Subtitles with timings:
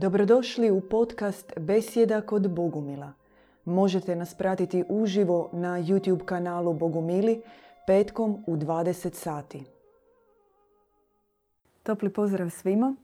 [0.00, 3.12] Dobrodošli u podcast Besjeda kod Bogumila.
[3.64, 7.42] Možete nas pratiti uživo na YouTube kanalu Bogumili
[7.86, 9.64] petkom u 20 sati.
[11.82, 12.96] Topli pozdrav svima.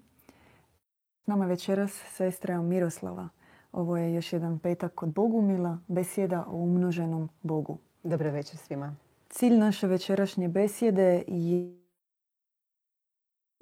[1.22, 3.29] S nama večeras sestra Miroslava.
[3.72, 7.79] Ovo je još jedan petak kod Bogumila, besjeda o umnoženom Bogu.
[8.02, 8.96] Dobro večer svima.
[9.29, 11.83] Cilj naše večerašnje besjede je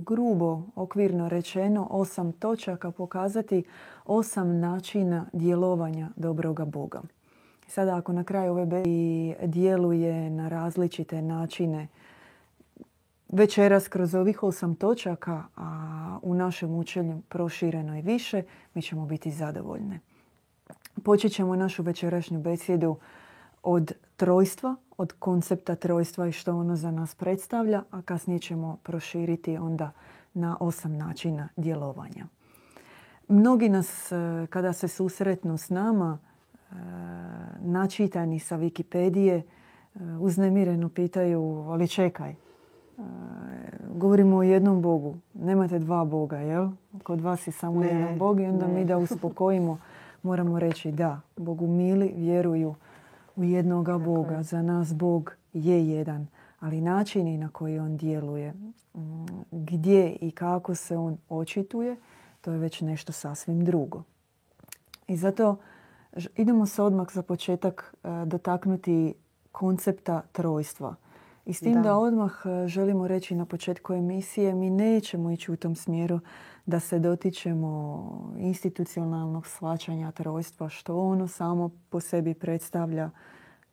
[0.07, 3.65] grubo, okvirno rečeno, osam točaka pokazati
[4.05, 7.03] osam načina djelovanja dobroga Boga.
[7.67, 11.89] Sada ako na kraju ove besjede djeluje na različite načine
[13.33, 18.43] večeras kroz ovih osam točaka, a u našem učenju prošireno i više,
[18.75, 20.01] mi ćemo biti zadovoljne.
[21.05, 22.97] Počet ćemo našu večerašnju besjedu
[23.63, 29.57] od trojstva, od koncepta trojstva i što ono za nas predstavlja, a kasnije ćemo proširiti
[29.57, 29.91] onda
[30.35, 32.27] na osam načina djelovanja.
[33.29, 36.75] Mnogi nas, e, kada se susretnu s nama, e,
[37.61, 39.43] načitani sa Wikipedije, e,
[40.21, 42.35] uznemireno pitaju, ali čekaj,
[43.95, 46.69] govorimo o jednom Bogu, nemate dva Boga, jel?
[47.03, 49.79] Kod vas je samo jedan Bog i onda mi da uspokojimo
[50.23, 52.75] moramo reći da, Bogu mili vjeruju
[53.37, 54.43] u jednoga Boga.
[54.43, 56.27] Za nas Bog je jedan,
[56.61, 61.97] ali načini na koji on djeluje, mm, gdje i kako se on očituje,
[62.41, 64.03] to je već nešto sasvim drugo.
[65.09, 65.57] I zato
[66.37, 69.15] idemo se odmah za početak e, dotaknuti
[69.53, 70.95] koncepta trojstva.
[71.45, 71.81] I s tim da.
[71.81, 76.21] da odmah e, želimo reći na početku emisije, mi nećemo ići u tom smjeru
[76.67, 83.11] da se dotičemo institucionalnog shvaćanja trojstva, što ono samo po sebi predstavlja,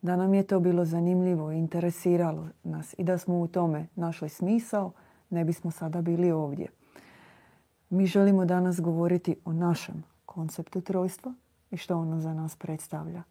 [0.02, 4.92] da nam je to bilo zanimljivo, interesiralo nas i da smo u tome našli smisao,
[5.30, 6.68] ne bismo sada bili ovdje.
[7.90, 11.34] Mi želimo danas govoriti o našem konceptu trojstva
[11.70, 13.22] i što ono za nas predstavlja.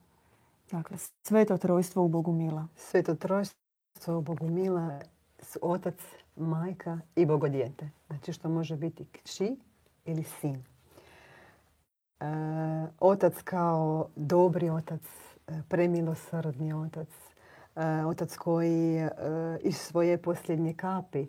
[0.71, 2.67] Dakle, sveto trojstvo u Bogu mila.
[2.75, 3.69] Sveto trojstvo
[4.07, 4.99] u Bogu mila
[5.39, 5.95] su otac,
[6.35, 7.89] majka i bogodijete.
[8.07, 9.57] Znači što može biti kći
[10.05, 10.63] ili sin.
[12.19, 12.25] E,
[12.99, 15.01] otac kao dobri otac,
[15.47, 17.09] e, premilosrdni otac,
[17.75, 19.09] e, otac koji e,
[19.61, 21.27] iz svoje posljednje kapi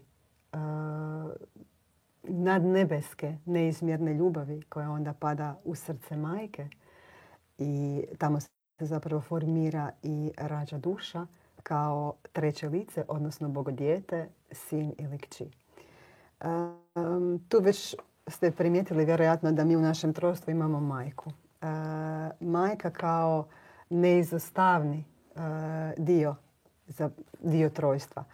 [2.22, 6.68] nad nebeske neizmjerne ljubavi koja onda pada u srce majke
[7.58, 8.48] i tamo se
[8.78, 11.26] zapravo formira i rađa duša
[11.70, 15.50] kao treće lice, odnosno bogodijete, sin ili kći.
[17.48, 21.30] tu već ste primijetili vjerojatno da mi u našem trojstvu imamo majku.
[22.40, 23.48] majka kao
[23.90, 25.04] neizostavni
[25.96, 26.34] dio
[26.86, 27.10] za
[27.40, 28.24] dio trojstva.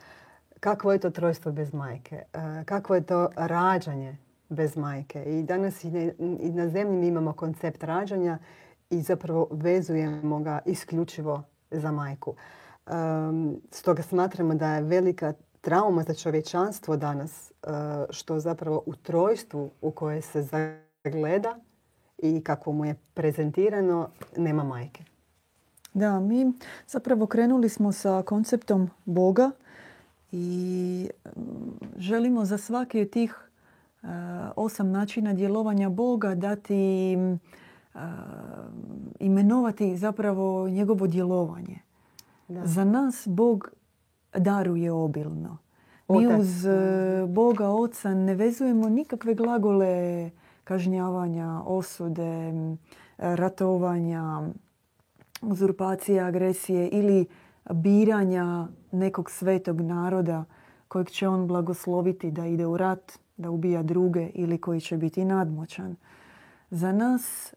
[0.60, 2.22] Kakvo je to trojstvo bez majke?
[2.64, 4.16] Kakvo je to rađanje
[4.48, 5.24] bez majke?
[5.24, 5.91] I danas i
[6.54, 8.38] na zemlji mi imamo koncept rađanja
[8.91, 12.34] i zapravo vezujemo ga isključivo za majku.
[13.70, 17.54] Stoga smatramo da je velika trauma za čovječanstvo danas e,
[18.10, 21.56] što zapravo u trojstvu u koje se zagleda
[22.19, 25.04] i kako mu je prezentirano nema majke.
[25.94, 26.52] Da, mi
[26.88, 29.50] zapravo krenuli smo sa konceptom Boga
[30.32, 31.08] i
[31.97, 33.34] želimo za svaki od tih
[34.03, 34.06] e,
[34.56, 37.16] osam načina djelovanja Boga dati e,
[39.20, 41.85] imenovati zapravo njegovo djelovanje.
[42.49, 43.71] Za nas Bog
[44.34, 45.59] daruje obilno.
[46.09, 50.31] Mi uz e, Boga Oca ne vezujemo nikakve glagole
[50.65, 52.53] kažnjavanja, osude,
[53.19, 54.43] ratovanja,
[55.43, 57.27] uzurpacije, agresije ili
[57.75, 60.45] biranja nekog svetog naroda
[60.89, 65.25] kojeg će on blagosloviti da ide u rat, da ubija druge ili koji će biti
[65.25, 65.97] nadmoćan.
[66.71, 67.55] Za nas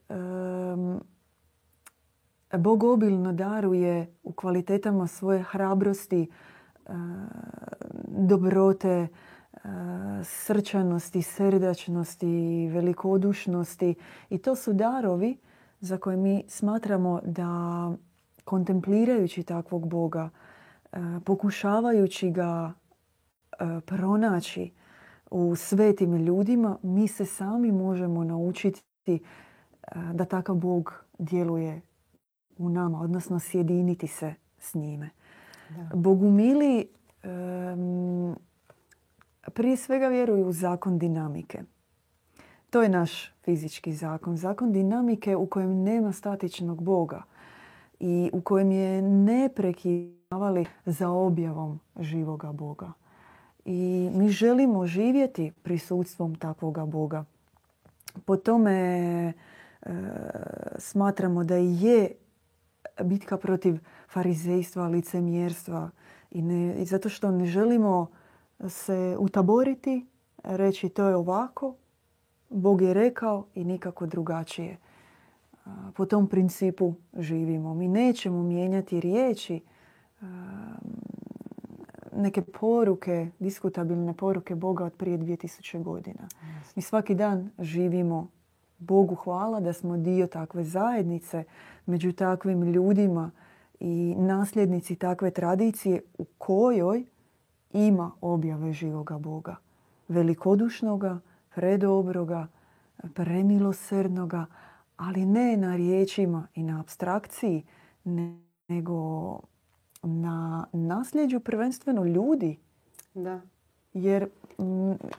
[2.57, 6.91] Bog obilno daruje u kvalitetama svoje hrabrosti, e,
[8.07, 9.07] dobrote, e,
[10.23, 13.95] srčanosti, srdačnosti, velikodušnosti.
[14.29, 15.37] I to su darovi
[15.79, 17.91] za koje mi smatramo da
[18.43, 20.29] kontemplirajući takvog Boga,
[20.91, 22.73] e, pokušavajući ga
[23.85, 24.71] pronaći
[25.31, 29.19] u svetim ljudima, mi se sami možemo naučiti
[30.13, 31.81] da takav Bog djeluje
[32.59, 35.09] u nama, odnosno sjediniti se s njime.
[35.69, 35.95] Da.
[35.95, 36.87] Bogumili
[37.23, 38.35] um,
[39.53, 41.63] prije svega vjeruju u zakon dinamike.
[42.69, 44.37] To je naš fizički zakon.
[44.37, 47.23] Zakon dinamike u kojem nema statičnog Boga
[47.99, 52.93] i u kojem je neprekidavali za objavom živoga Boga.
[53.65, 57.25] I mi želimo živjeti prisutstvom takvoga Boga.
[58.25, 59.33] po tome
[60.77, 62.11] smatramo da je
[63.03, 63.79] bitka protiv
[64.09, 65.89] farizejstva, licemjerstva
[66.31, 68.07] i, ne, i zato što ne želimo
[68.67, 70.05] se utaboriti,
[70.43, 71.75] reći to je ovako,
[72.49, 74.77] Bog je rekao i nikako drugačije.
[75.95, 77.73] Po tom principu živimo.
[77.73, 79.61] Mi nećemo mijenjati riječi,
[82.15, 86.27] neke poruke, diskutabilne poruke Boga od prije 2000 godina.
[86.75, 88.27] Mi svaki dan živimo
[88.79, 91.43] Bogu hvala da smo dio takve zajednice,
[91.85, 93.31] među takvim ljudima
[93.79, 97.05] i nasljednici takve tradicije u kojoj
[97.73, 99.55] ima objave živoga Boga.
[100.07, 101.19] Velikodušnoga,
[101.55, 102.47] predobroga,
[103.13, 104.45] premilosrdnoga,
[104.97, 107.63] ali ne na riječima i na abstrakciji,
[108.67, 109.39] nego
[110.03, 112.57] na nasljeđu prvenstveno ljudi.
[113.13, 113.41] Da.
[113.93, 114.29] Jer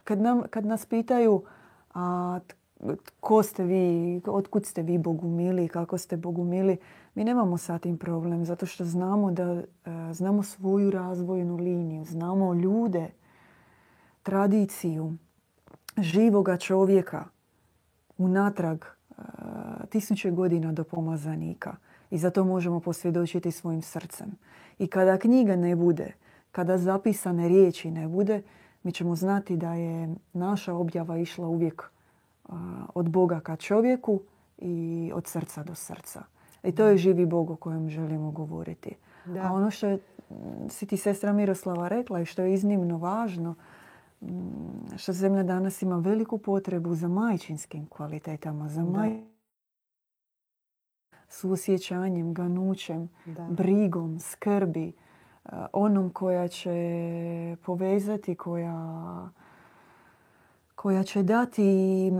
[0.04, 1.42] kad, nam, kad nas pitaju
[1.94, 2.38] a,
[3.20, 6.76] ko ste vi, otkud ste vi Bogu mili, kako ste Bogu mili,
[7.14, 9.64] mi nemamo sa tim problem zato što znamo da e,
[10.12, 13.08] znamo svoju razvojnu liniju, znamo ljude,
[14.22, 15.12] tradiciju
[15.98, 17.24] živoga čovjeka
[18.18, 19.24] unatrag uh,
[19.88, 21.76] tisuće godina do pomazanika.
[22.10, 24.30] I zato možemo posvjedočiti svojim srcem.
[24.78, 26.12] I kada knjiga ne bude,
[26.52, 28.42] kada zapisane riječi ne bude,
[28.82, 31.90] mi ćemo znati da je naša objava išla uvijek
[32.94, 34.20] od Boga ka čovjeku
[34.58, 36.22] i od srca do srca.
[36.62, 38.96] I to je živi Bog o kojem želimo govoriti.
[39.24, 39.40] Da.
[39.42, 39.98] A ono što je,
[40.68, 43.54] si ti sestra Miroslava rekla i što je iznimno važno,
[44.96, 49.20] što zemlja danas ima veliku potrebu za majčinskim kvalitetama, za maj...
[51.28, 53.08] suosjećanjem, ganućem,
[53.50, 54.92] brigom, skrbi,
[55.72, 59.28] onom koja će povezati, koja,
[60.74, 62.12] koja će dati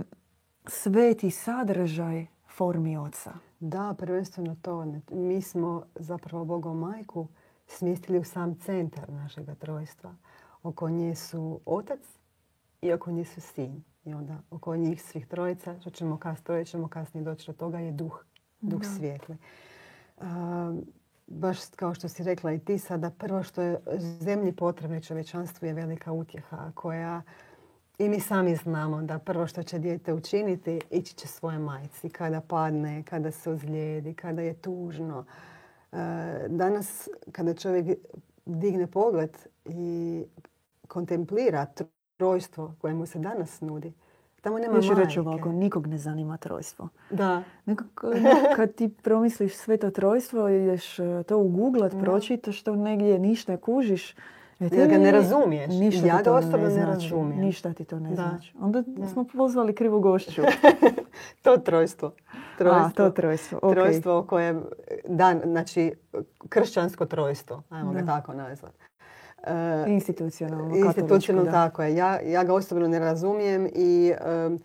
[0.71, 2.27] sveti sadržaj
[2.57, 3.33] formi oca.
[3.61, 4.87] Da, prvenstveno to.
[5.11, 7.27] Mi smo zapravo Bogom majku
[7.67, 10.15] smjestili u sam centar našega trojstva.
[10.63, 12.01] Oko nje su otac
[12.83, 13.83] i oko nje su sin.
[14.05, 17.93] I onda oko njih svih trojica, što ćemo kasnije, ćemo kasnije doći do toga, je
[17.93, 18.25] duh,
[18.61, 19.37] duh svijetli.
[21.27, 25.75] baš kao što si rekla i ti sada, prvo što je zemlji potrebno čovječanstvu je
[25.75, 27.23] velika utjeha koja
[28.01, 32.09] i mi sami znamo da prvo što će dijete učiniti, ići će svoje majci.
[32.09, 35.25] Kada padne, kada se ozlijedi, kada je tužno.
[35.93, 35.97] E,
[36.49, 37.99] danas, kada čovjek
[38.47, 39.31] digne pogled
[39.65, 40.25] i
[40.89, 41.67] kontemplira
[42.17, 43.93] trojstvo koje mu se danas nudi,
[44.41, 46.89] Tamo nema Još reći ovako, nikog ne zanima trojstvo.
[47.11, 47.43] Da.
[48.57, 54.15] kad ti promisliš sve to trojstvo, ideš e, to uguglat, pročitaš to negdje, ništa kužiš,
[54.61, 55.75] ja ga ne razumiješ.
[55.75, 56.87] Ništa ja ga osobno ne, znači.
[56.87, 57.41] razumijem.
[57.41, 58.55] Ništa ti to ne znači.
[58.61, 60.43] Onda smo pozvali krivu gošću.
[61.43, 62.13] to trojstvo.
[62.59, 62.87] trojstvo.
[62.87, 63.59] A, to trojstvo.
[63.63, 63.73] Okay.
[63.73, 64.65] Trojstvo o kojem,
[65.09, 65.93] dan, znači,
[66.49, 68.79] kršćansko trojstvo, ajmo ga tako nazvati.
[69.43, 71.97] Uh, institucionalno, Institucionalno, tako je.
[71.97, 74.13] Ja, ja ga osobno ne razumijem i
[74.47, 74.59] um,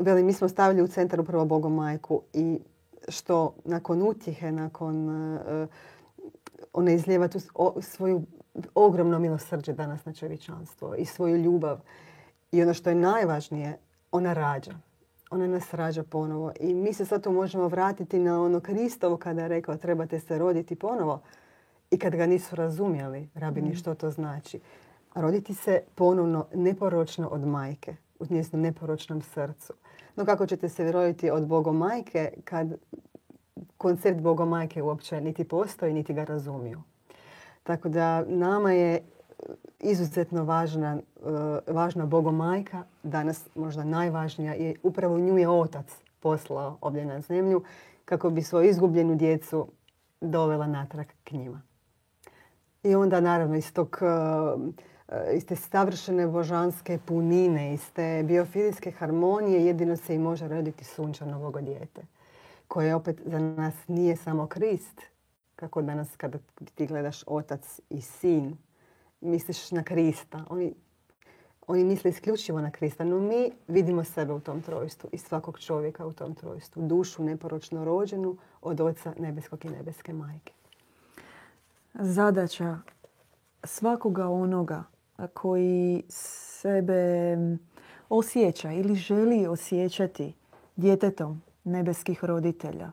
[0.00, 2.60] veli, mi smo stavili u centar upravo Bogom majku i
[3.08, 5.68] što nakon utjehe, nakon uh,
[6.72, 7.38] ona izlijeva tu
[7.80, 8.22] svoju
[8.74, 11.80] ogromno milosrđe danas na čovječanstvo i svoju ljubav.
[12.52, 13.78] I ono što je najvažnije,
[14.12, 14.72] ona rađa.
[15.30, 16.52] Ona nas rađa ponovo.
[16.60, 20.38] I mi se sad tu možemo vratiti na ono Kristovo kada je rekao trebate se
[20.38, 21.22] roditi ponovo.
[21.90, 23.74] I kad ga nisu razumjeli, rabini, mm.
[23.74, 24.60] što to znači.
[25.14, 29.72] Roditi se ponovno neporočno od majke, u njezinom neporočnom srcu.
[30.16, 32.74] No kako ćete se roditi od Bogo majke kad
[33.76, 36.82] koncept Bogo majke uopće niti postoji, niti ga razumiju.
[37.68, 39.00] Tako da nama je
[39.80, 45.86] izuzetno važna, e, važna bogomajka, danas možda najvažnija i upravo nju je otac
[46.20, 47.62] poslao ovdje na zemlju
[48.04, 49.66] kako bi svoju izgubljenu djecu
[50.20, 51.62] dovela natrag k njima.
[52.82, 53.98] I onda naravno iz, tog,
[55.08, 60.84] e, iz te savršene božanske punine, iz te biofilijske harmonije jedino se i može roditi
[60.84, 62.02] sunčano dijete
[62.68, 65.00] koje opet za nas nije samo Krist,
[65.58, 66.38] kako danas kada
[66.74, 68.56] ti gledaš otac i sin,
[69.20, 70.44] misliš na Krista.
[70.50, 70.74] Oni,
[71.66, 76.06] oni misle isključivo na Krista, no mi vidimo sebe u tom trojstvu i svakog čovjeka
[76.06, 76.82] u tom trojstvu.
[76.82, 80.52] Dušu neporočno rođenu od oca nebeskog i nebeske majke.
[81.94, 82.78] Zadaća
[83.64, 84.84] svakoga onoga
[85.34, 87.36] koji sebe
[88.08, 90.34] osjeća ili želi osjećati
[90.76, 92.90] djetetom nebeskih roditelja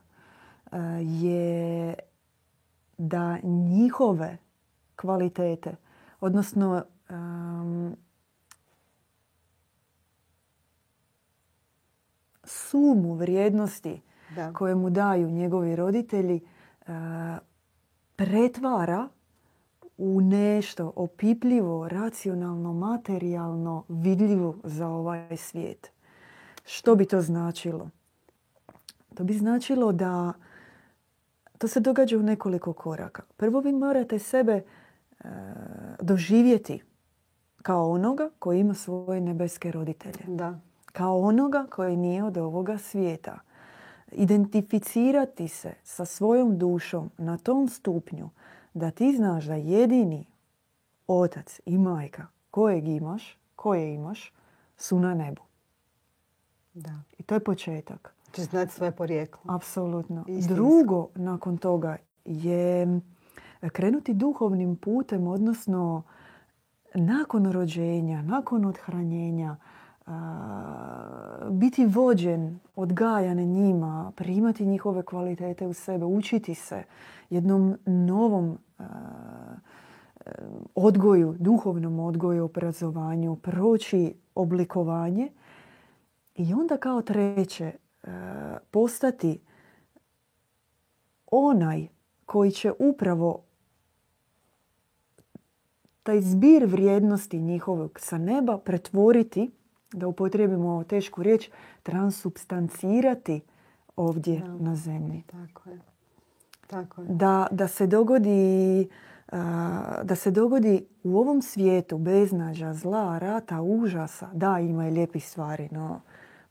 [0.71, 1.95] e, je
[2.97, 4.37] da njihove
[4.95, 5.75] kvalitete,
[6.19, 6.83] odnosno
[12.43, 14.01] sumu vrijednosti
[14.35, 14.53] Da.
[14.53, 16.91] koje mu daju njegovi roditelji e,
[18.15, 19.09] pretvara
[19.97, 25.91] u nešto opipljivo, racionalno, materijalno, vidljivo za ovaj svijet.
[26.65, 27.89] Što bi to značilo?
[29.15, 30.33] To bi značilo da
[31.57, 33.23] to se događa u nekoliko koraka.
[33.37, 34.63] Prvo vi morate sebe e,
[36.01, 36.83] doživjeti
[37.61, 40.25] kao onoga koji ima svoje nebeske roditelje.
[40.27, 40.59] Da.
[40.85, 43.39] Kao onoga koji nije od ovoga svijeta.
[44.11, 48.29] Identificirati se sa svojom dušom na tom stupnju
[48.73, 50.25] da ti znaš da jedini
[51.07, 54.33] otac i majka kojeg imaš, koje imaš,
[54.77, 55.41] su na nebu.
[56.73, 57.01] Da.
[57.17, 58.14] I to je početak.
[58.35, 59.55] Znači znati svoje porijeklo.
[59.55, 60.25] Apsolutno.
[60.27, 60.53] Istinsko.
[60.53, 63.01] Drugo nakon toga je
[63.71, 66.03] krenuti duhovnim putem, odnosno
[66.95, 69.55] nakon rođenja, nakon odhranjenja,
[71.49, 76.83] biti vođen, odgajan njima, primati njihove kvalitete u sebe, učiti se
[77.29, 78.57] jednom novom
[80.75, 85.29] odgoju, duhovnom odgoju, obrazovanju, proći oblikovanje
[86.35, 87.71] i onda kao treće
[88.71, 89.39] postati
[91.31, 91.87] onaj
[92.25, 93.43] koji će upravo
[96.03, 99.51] taj zbir vrijednosti njihovog sa neba pretvoriti,
[99.91, 101.49] da upotrijebimo tešku riječ,
[101.83, 103.41] transubstancirati
[103.95, 104.53] ovdje Da.
[104.53, 105.23] na zemlji.
[105.27, 105.79] Tako je.
[106.67, 107.07] Tako je.
[107.07, 108.89] Da, da se dogodi
[109.31, 114.29] a, da se dogodi u ovom svijetu beznađa, zla, rata, užasa.
[114.33, 116.01] Da, ima i lijepih stvari, no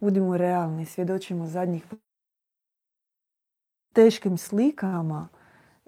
[0.04, 1.84] budimo realni, svjedočimo zadnjih
[3.92, 5.28] teškim slikama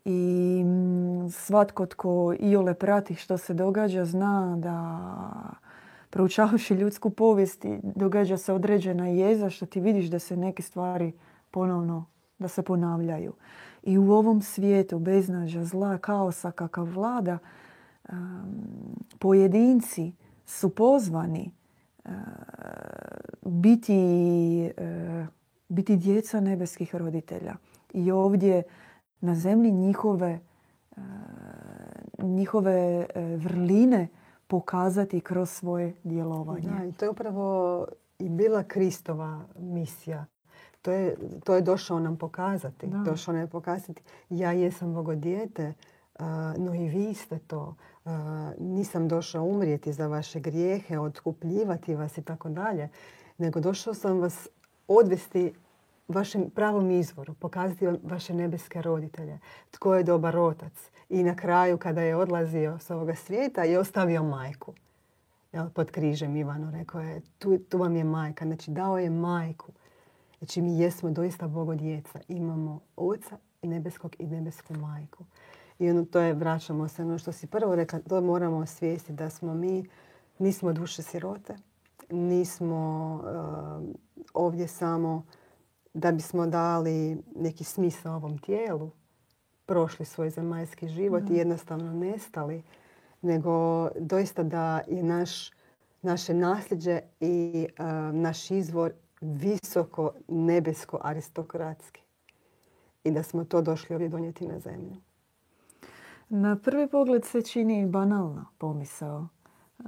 [0.05, 5.01] i mm, svatko tko iole prati što se događa zna da
[6.11, 11.13] proučavajući ljudsku povijest i događa se određena jeza što ti vidiš da se neke stvari
[11.51, 12.07] ponovno
[12.39, 13.33] da se ponavljaju.
[13.83, 17.39] I u ovom svijetu beznađa, zla, kaosa kakav vlada,
[19.19, 20.13] pojedinci
[20.47, 21.51] su pozvani
[23.43, 25.27] biti, uh,
[25.69, 27.57] biti djeca nebeskih roditelja.
[27.93, 28.63] I ovdje
[29.21, 30.41] na zemlji njihove,
[30.91, 31.03] uh,
[32.19, 34.09] njihove uh, vrline
[34.47, 36.69] pokazati kroz svoje djelovanje.
[36.79, 37.87] Da, i to je upravo
[38.19, 40.27] i bila Kristova misija.
[40.83, 42.87] To je, to je došao nam pokazati.
[42.87, 42.99] Da.
[42.99, 45.75] Došao nam je pokazati ja jesam Bogo dijete,
[46.19, 47.75] a, no i vi ste to.
[48.59, 52.89] Nisam došao umrijeti za vaše grijehe, otkupljivati vas i tako dalje,
[53.39, 54.49] nego došao sam vas
[54.89, 55.53] odvesti
[56.09, 59.39] vašem pravom izvoru, pokazati vam vaše nebeske roditelje,
[59.71, 60.73] tko je dobar otac.
[61.09, 64.73] I na kraju kada je odlazio s ovoga svijeta je ostavio majku.
[65.53, 68.45] Jel, pod križem Ivanu rekao je tu, tu vam je majka.
[68.45, 69.73] Znači dao je majku.
[70.39, 72.21] Znači mi jesmo doista Bogo djeca.
[72.29, 75.25] Imamo oca i nebeskog i nebesku majku.
[75.79, 79.31] I ono to je, vraćamo se ono što si prvo rekla, to moramo osvijestiti da
[79.31, 79.85] smo mi,
[80.39, 81.57] nismo duše sirote,
[82.11, 83.95] nismo uh,
[84.35, 85.27] ovdje samo
[85.95, 88.91] da bismo dali neki smisao ovom tijelu,
[89.67, 92.63] prošli svoj zemaljski život i jednostavno nestali,
[93.23, 95.51] nego doista da je naš,
[96.03, 102.03] naše nasljeđe i uh, naš izvor visoko nebesko aristokratski.
[103.05, 105.06] I da smo to došli ovdje donijeti na zemlju.
[106.29, 109.29] Na prvi pogled se čini banalna pomisao.
[109.79, 109.87] Uh,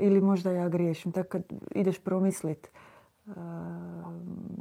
[0.00, 1.12] ili možda ja griješim.
[1.12, 1.42] Tako kad
[1.74, 2.70] ideš promislit
[3.26, 3.32] uh,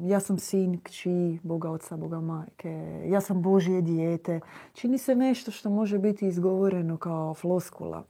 [0.01, 4.39] ja sam sin, kći, Boga oca, Boga majke, ja sam Božje dijete.
[4.74, 8.03] Čini se nešto što može biti izgovoreno kao floskula.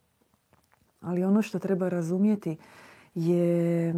[1.02, 2.58] Ali ono što treba razumjeti
[3.16, 3.94] je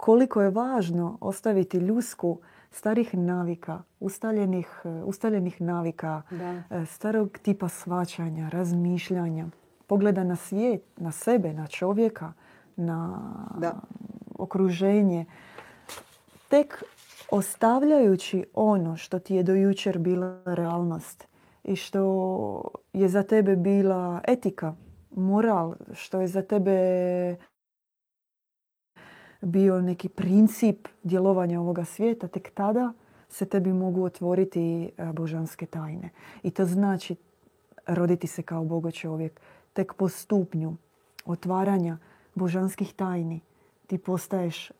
[0.00, 2.38] koliko je važno ostaviti ljusku
[2.70, 6.62] starih navika, ustaljenih, ustaljenih navika, Da.
[6.70, 9.46] e, starog tipa svačanja, razmišljanja,
[9.86, 12.32] pogleda na svijet, na sebe, na čovjeka,
[12.76, 13.18] na
[13.58, 13.80] Da.
[14.38, 15.26] okruženje.
[16.48, 16.84] Tek
[17.30, 21.26] ostavljajući ono što ti je do jučer bila realnost
[21.64, 24.74] i što je za tebe bila etika,
[25.16, 26.76] moral, što je za tebe
[29.40, 32.92] bio neki princip djelovanja ovoga svijeta, tek tada
[33.28, 36.10] se tebi mogu otvoriti e, božanske tajne.
[36.42, 37.16] I to znači
[37.86, 39.40] roditi se kao Bogo čovjek.
[39.72, 40.76] Tek po stupnju
[41.26, 41.98] otvaranja
[42.34, 43.40] božanskih tajni
[43.86, 44.72] ti postaješ e,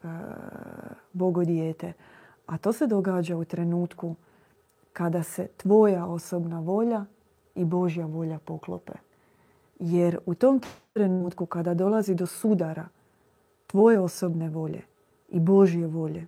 [1.13, 1.93] Bogo dijete.
[2.47, 4.15] A to se događa u trenutku
[4.93, 7.05] kada se tvoja osobna volja
[7.55, 8.93] i Božja volja poklope.
[9.79, 10.61] Jer u tom
[10.93, 12.89] trenutku kada dolazi do sudara
[13.71, 14.83] tvoje osobne volje
[15.29, 16.27] i Božje volje,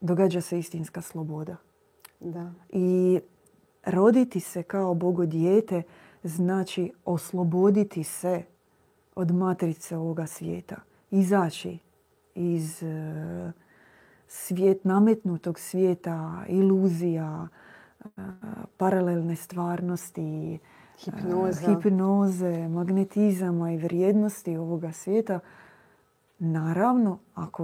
[0.00, 1.56] događa se istinska sloboda.
[2.20, 2.52] Da.
[2.68, 3.20] I
[3.86, 5.82] roditi se kao Bogo dijete
[6.22, 8.42] znači osloboditi se
[9.14, 10.76] od matrice ovoga svijeta.
[11.10, 11.78] Izaći
[12.34, 13.52] iz e,
[14.26, 17.48] svijet, nametnutog svijeta, iluzija,
[18.04, 18.08] e,
[18.76, 20.58] paralelne stvarnosti,
[20.98, 21.66] Hipnoza.
[21.66, 25.40] hipnoze, magnetizama i vrijednosti ovoga svijeta.
[26.44, 27.62] Naravno, ako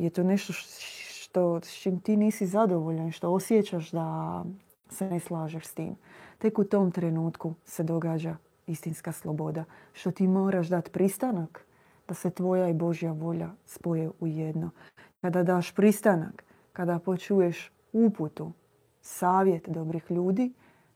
[0.00, 4.44] je to nešto što, s čim ti nisi zadovoljan, što osjećaš da
[4.88, 5.96] se ne slažeš s tim,
[6.38, 8.36] tek u tom trenutku se događa
[8.66, 9.64] istinska sloboda.
[9.92, 11.66] Što ti moraš dati pristanak
[12.08, 14.70] da se tvoja i Božja volja spoje u jedno.
[15.20, 18.52] Kada daš pristanak, kada počuješ uputu,
[19.00, 20.52] savjet dobrih ljudi,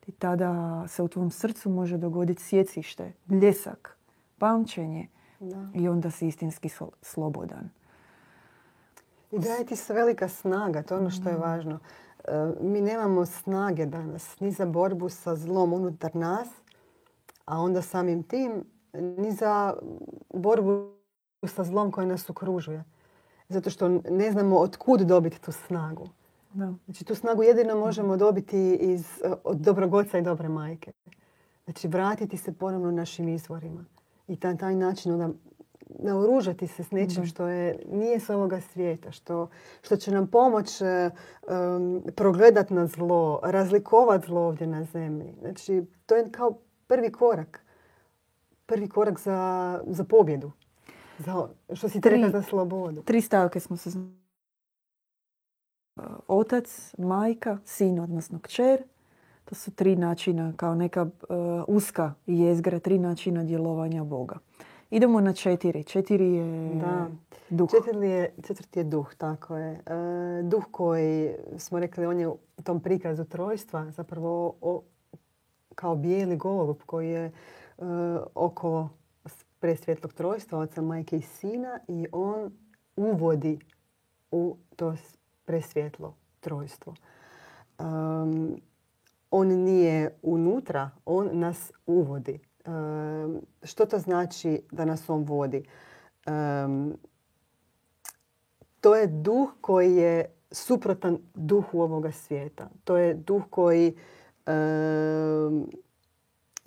[0.07, 3.99] i tada se u tvom srcu može dogoditi sjecište, bljesak,
[4.39, 5.09] pamćenje
[5.41, 5.67] Da.
[5.75, 7.71] i onda si istinski slo- slobodan.
[9.31, 11.79] I daje ti se velika snaga, to je ono što je važno.
[12.25, 16.49] E, Mi nemamo snage danas ni za borbu sa zlom unutar nas,
[17.45, 19.75] a onda samim tim ni za
[20.35, 20.91] borbu
[21.47, 22.85] sa zlom koje nas okružuje.
[23.49, 26.09] Zato što ne znamo od kud dobiti tu snagu.
[26.53, 26.73] Da.
[26.85, 29.07] Znači tu snagu jedino možemo dobiti iz,
[29.45, 30.93] od dobrog oca i dobre majke.
[31.65, 33.85] Znači vratiti se ponovno našim izvorima.
[34.29, 35.29] I na taj način onda
[35.99, 39.49] naoružati se s nečim što je, nije s ovoga svijeta, što,
[39.83, 41.11] što će nam pomoć e,
[41.43, 45.35] um, progledat na zlo, razlikovat zlo ovdje na zemlji.
[45.41, 47.65] Znači to je kao prvi korak.
[48.67, 50.53] Prvi korak za, za pobjedu.
[51.19, 53.03] Za, što si rekla za slobodu.
[53.03, 54.25] Tri stavke smo se zna-
[56.29, 58.83] Otac, majka, sin, odnosno kćer.
[59.45, 61.07] To su tri načina, kao neka e,
[61.69, 64.39] uska jezgra, tri načina djelovanja Boga.
[64.91, 65.85] Idemo na četiri.
[65.85, 67.09] Četiri je Da.
[67.51, 67.71] duh.
[67.71, 69.73] Četvrti je, četvrti je duh, tako je.
[69.73, 69.81] E,
[70.43, 74.83] duh koji, smo rekli, on je u tom prikazu trojstva zapravo o-
[75.75, 77.33] kao bijeli golub koji je e,
[78.35, 78.91] okolo
[79.27, 82.53] s- presvjetlog trojstva, oca, majke i sina i on
[82.97, 83.59] uvodi
[84.31, 84.95] u to
[85.45, 86.95] presvjetlo trojstvo.
[87.79, 88.61] Um,
[89.37, 92.39] on nije unutra, on nas uvodi.
[92.67, 95.65] Um, što to znači da nas on vodi?
[96.27, 96.97] Um,
[98.81, 102.69] to je duh koji je suprotan duhu ovoga svijeta.
[102.85, 103.97] To je duh koji
[104.47, 105.71] um,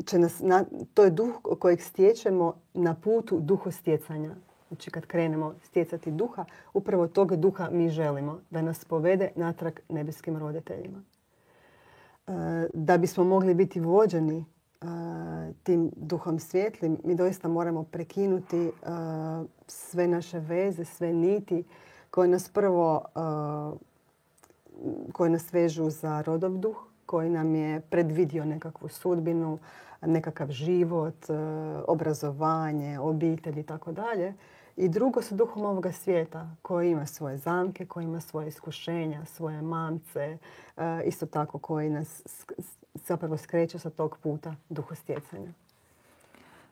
[0.06, 4.36] će nas, na- to je duh kojeg stječemo na putu duhostjecanja.
[4.68, 10.38] Znači kad krenemo stjecati duha, upravo tog duha mi želimo da nas povede natrag nebeskim
[10.38, 11.04] roditeljima.
[12.28, 14.86] E, Da bismo mogli biti vođeni e,
[15.64, 18.72] tim duhom svjetlim, mi doista moramo prekinuti e,
[19.68, 21.64] sve naše veze, sve niti
[22.12, 23.02] koje nas prvo
[25.14, 29.60] koje nas vežu za rodov duh, koji nam je predvidio nekakvu sudbinu,
[30.02, 31.16] nekakav život,
[31.88, 34.34] obrazovanje, obitelj i tako dalje.
[34.78, 39.62] I drugo sa duhom ovoga svijeta koji ima svoje zamke, koji ima svoje iskušenja, svoje
[39.62, 40.38] mamce,
[40.78, 42.22] e, isto tako koji nas
[42.94, 45.52] zapravo skreće sa tog puta duhostjecanja.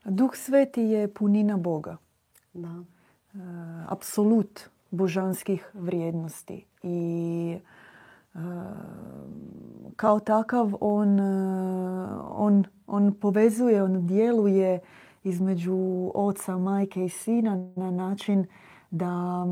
[0.04, 1.98] Duh sveti je punina Boga.
[2.54, 2.70] Da.
[2.70, 3.38] e,
[3.88, 7.58] apsolut božanskih vrijednosti i
[8.36, 8.40] e,
[9.96, 11.20] kao takav on,
[12.32, 14.80] on, on povezuje, on djeluje
[15.26, 15.78] između
[16.14, 18.46] oca, majke i sina na način
[18.92, 19.46] da,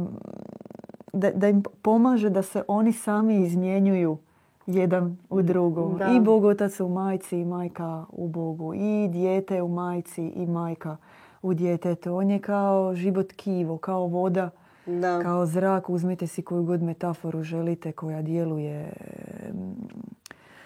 [1.13, 4.17] da, da im pomaže da se oni sami izmjenjuju
[4.65, 5.97] jedan u drugom.
[5.97, 6.07] Da.
[6.07, 8.73] I Bog otac u majci i majka u Bogu.
[8.73, 10.97] I dijete u majci i majka
[11.41, 12.15] u djetetu.
[12.15, 14.49] On je kao život kivo, kao voda,
[14.85, 15.19] Da.
[15.21, 15.89] kao zrak.
[15.89, 18.93] Uzmite si koju god metaforu želite koja djeluje,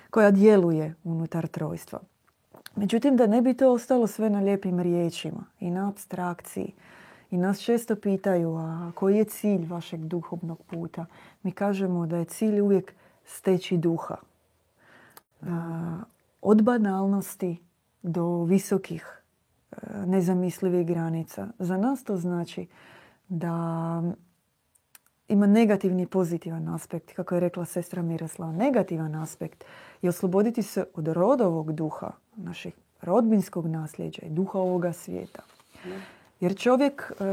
[0.10, 2.00] koja djeluje unutar trojstva.
[2.77, 6.73] Međutim, da ne bi to ostalo sve na lijepim riječima i na abstrakciji.
[7.31, 11.05] I nas često pitaju, a koji je cilj vašeg duhovnog puta?
[11.43, 12.93] Mi kažemo da je cilj uvijek
[13.25, 14.15] steći duha.
[15.41, 15.97] A,
[16.41, 17.57] od banalnosti
[18.03, 19.21] do visokih
[19.71, 21.47] e, nezamislivih granica.
[21.59, 22.67] Za nas to znači
[23.29, 24.03] da
[25.27, 27.13] ima negativni i pozitivan aspekt.
[27.13, 29.65] Kako je rekla sestra Miroslava, negativan aspekt
[30.01, 35.41] je osloboditi se od rodovog duha, našeg rodbinskog nasljeđa i duha ovoga svijeta.
[36.39, 37.23] Jer čovjek e,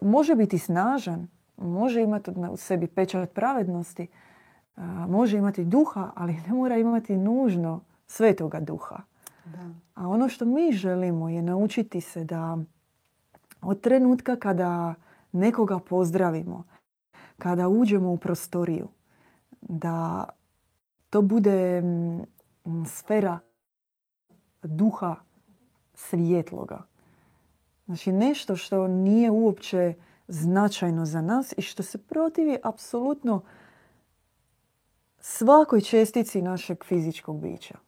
[0.00, 6.54] može biti snažan, može imati u sebi pečat pravednosti, e, može imati duha, ali ne
[6.54, 8.98] mora imati nužno svetoga duha.
[9.44, 9.70] Da.
[9.94, 12.58] A ono što mi želimo je naučiti se da
[13.62, 14.94] od trenutka kada
[15.32, 16.64] nekoga pozdravimo,
[17.42, 18.88] kada uđemo u prostoriju,
[19.60, 20.24] da
[21.10, 21.82] to bude
[22.86, 23.38] sfera
[24.62, 25.16] duha
[25.94, 26.82] svijetloga.
[27.86, 29.94] Znači nešto što nije uopće
[30.28, 33.42] značajno za nas i što se protivi apsolutno
[35.18, 37.78] svakoj čestici našeg fizičkog bića.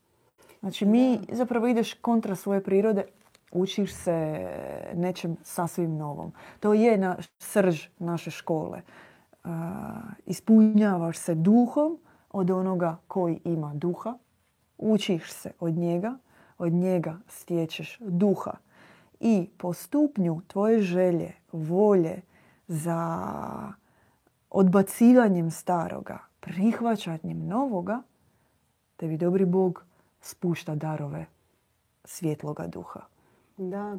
[0.61, 3.05] Znači mi zapravo ideš kontra svoje prirode,
[3.53, 4.49] učiš se
[4.95, 6.33] nečem sasvim novom.
[6.61, 8.83] To je na srž naše škole.
[10.26, 11.98] Ispunjavaš se duhom
[12.30, 14.18] od onoga koji ima duha,
[14.78, 16.18] učiš se od njega,
[16.59, 18.52] od njega stječeš duha.
[19.20, 22.22] I po stupnju tvoje želje, volje
[22.68, 23.18] za
[24.50, 28.02] odbacivanjem staroga, prihvaćanjem novoga,
[28.96, 29.85] tebi dobri Bog
[30.20, 31.26] spušta darove
[32.04, 33.00] svjetloga duha.
[33.57, 33.96] Da,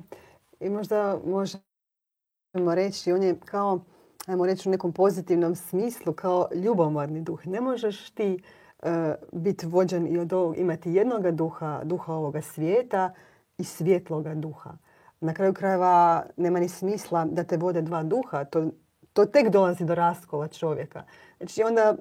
[0.59, 3.79] i možda možemo reći, on je kao,
[4.25, 7.47] ajmo reći u nekom pozitivnom smislu, kao ljubomorni duh.
[7.47, 8.43] Ne možeš ti
[8.83, 8.89] uh,
[9.31, 13.13] biti vođen i od ovog, imati jednoga duha, duha ovoga svijeta
[13.57, 14.77] i svjetloga duha.
[15.21, 18.43] Na kraju krajeva nema ni smisla da te vode dva duha.
[18.43, 18.65] To,
[19.13, 21.03] to tek dolazi do raskola čovjeka.
[21.37, 21.95] Znači onda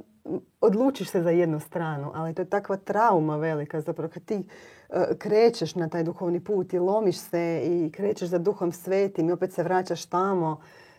[0.60, 3.80] odlučiš se za jednu stranu, ali to je takva trauma velika.
[3.80, 4.34] Zapravo kad ti
[4.88, 9.32] e, krećeš na taj duhovni put i lomiš se i krećeš za duhom svetim i
[9.32, 10.93] opet se vraćaš tamo, e,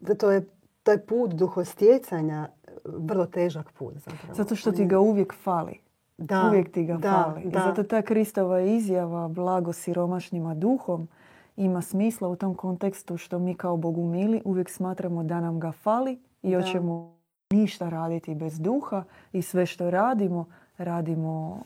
[0.00, 0.46] da to je
[0.82, 2.48] taj put duhostjecanja
[2.84, 3.94] vrlo težak put.
[3.94, 4.34] Zapravo.
[4.34, 5.80] Zato što ti ga uvijek fali.
[6.18, 7.42] Da, uvijek ti ga da, fali.
[7.42, 11.08] I zato ta Kristova izjava blago siromašnjima duhom
[11.56, 15.72] ima smisla u tom kontekstu što mi kao Bogu mili uvijek smatramo da nam ga
[15.72, 17.18] fali i hoćemo
[17.50, 20.46] ništa raditi bez duha i sve što radimo,
[20.78, 21.62] radimo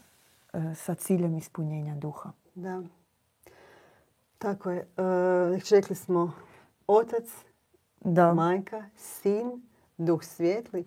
[0.53, 2.31] e, sa ciljem ispunjenja duha.
[2.55, 2.83] Da.
[4.39, 4.79] Tako je.
[4.81, 4.85] E,
[5.71, 6.33] rekli smo
[6.87, 7.25] otac,
[8.05, 8.35] da.
[8.35, 9.63] majka, sin,
[9.99, 10.85] duh svijetli.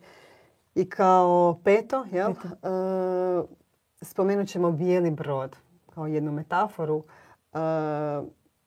[0.75, 2.31] I kao peto, jel?
[2.31, 2.35] E,
[4.01, 5.55] spomenut ćemo bijeli brod
[5.93, 7.03] kao jednu metaforu.
[7.53, 7.57] E,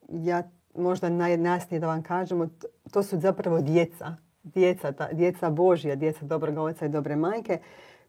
[0.09, 0.43] ja
[0.75, 2.49] možda najjednasnije da vam kažemo,
[2.93, 4.17] to su zapravo djeca
[4.55, 7.59] djeca, ta, djeca Božja, djeca dobrog oca i dobre majke,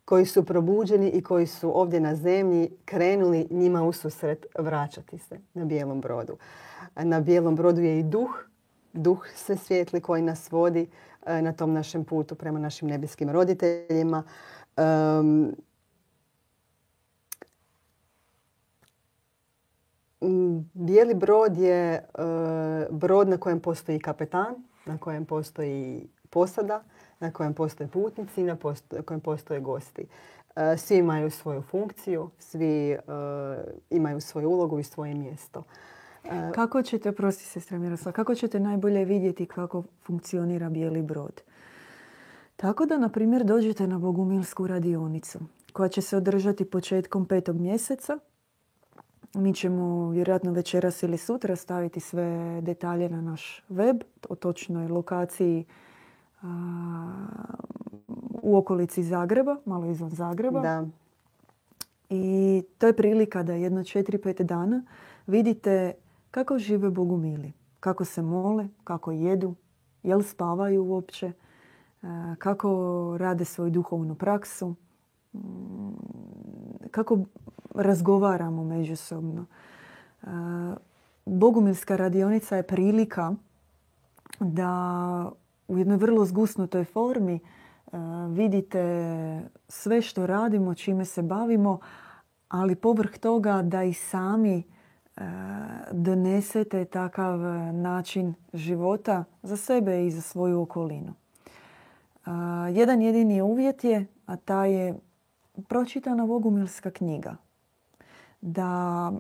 [0.06, 5.40] koji su probuđeni i koji su ovdje na zemlji krenuli njima u susret vraćati se
[5.54, 6.38] na bijelom brodu.
[6.96, 8.49] Na bijelom brodu je i duh,
[8.94, 10.88] duh sve svijetli koji nas vodi
[11.26, 14.24] e, na tom našem putu prema našim nebeskim roditeljima.
[20.74, 22.04] bijeli brod je e,
[22.90, 26.84] brod na kojem postoji kapetan, na kojem postoji posada
[27.20, 28.58] na kojem postoje putnici na
[29.06, 30.08] kojem postoje gosti.
[30.56, 32.98] E, svi imaju svoju funkciju, svi e,
[33.90, 35.64] imaju svoju ulogu i svoje mjesto.
[36.24, 41.42] E, kako ćete, prosti sestra Miroslav, kako ćete najbolje vidjeti kako funkcionira bijeli brod?
[42.56, 45.40] Tako da, na primjer, dođete na Bogumilsku radionicu
[45.74, 48.20] koja će se održati početkom petog mjeseca.
[49.34, 55.66] Mi ćemo vjerojatno večeras ili sutra staviti sve detalje na naš web o točnoj lokaciji
[58.42, 60.60] u okolici Zagreba, malo izvan Zagreba.
[60.60, 60.88] Da.
[62.10, 64.84] I to je prilika da jedno četiri, pet dana
[65.28, 65.94] vidite
[66.32, 67.54] kako žive Bogumili.
[67.80, 69.56] Kako se mole, kako jedu,
[70.04, 71.32] jel spavaju uopće,
[72.38, 74.76] kako rade svoju duhovnu praksu,
[75.34, 75.40] mm,
[76.92, 77.20] kako
[77.76, 79.46] razgovaramo međusobno.
[81.26, 83.36] Bogumilska radionica je prilika
[84.40, 85.32] da
[85.68, 87.40] u jednoj vrlo zgusnutoj formi e,
[88.30, 91.80] vidite sve što radimo, čime se bavimo,
[92.50, 94.79] ali povrh toga da i sami e,
[95.92, 97.40] donesete takav
[97.74, 101.14] način života za sebe i za svoju okolinu.
[102.26, 102.32] E,
[102.72, 104.96] jedan jedini uvjet je, a ta je
[105.68, 107.36] pročitana Bogumilska knjiga.
[108.42, 109.12] Da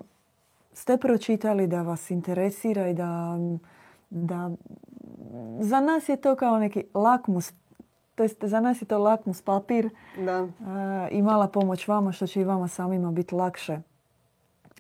[0.74, 3.38] ste pročitali, da vas interesira i da,
[4.10, 4.52] da
[5.60, 7.54] za nas je to kao neki lakmus,
[8.16, 10.48] to jest za nas je to lakmus papir da.
[11.12, 13.82] i mala pomoć vama što će i vama samima biti lakše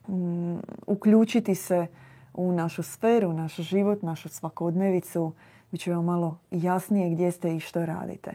[0.09, 1.87] mm, uključiti se
[2.33, 5.33] u našu sferu, naš život, našu svakodnevicu.
[5.71, 8.33] Bit će vam malo jasnije gdje ste i što radite.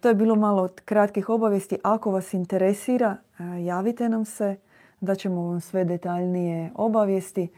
[0.00, 1.78] To je bilo malo od kratkih obavijesti.
[1.82, 3.16] Ako vas interesira,
[3.64, 4.56] javite nam se,
[5.00, 7.48] da ćemo vam sve detaljnije obavijesti.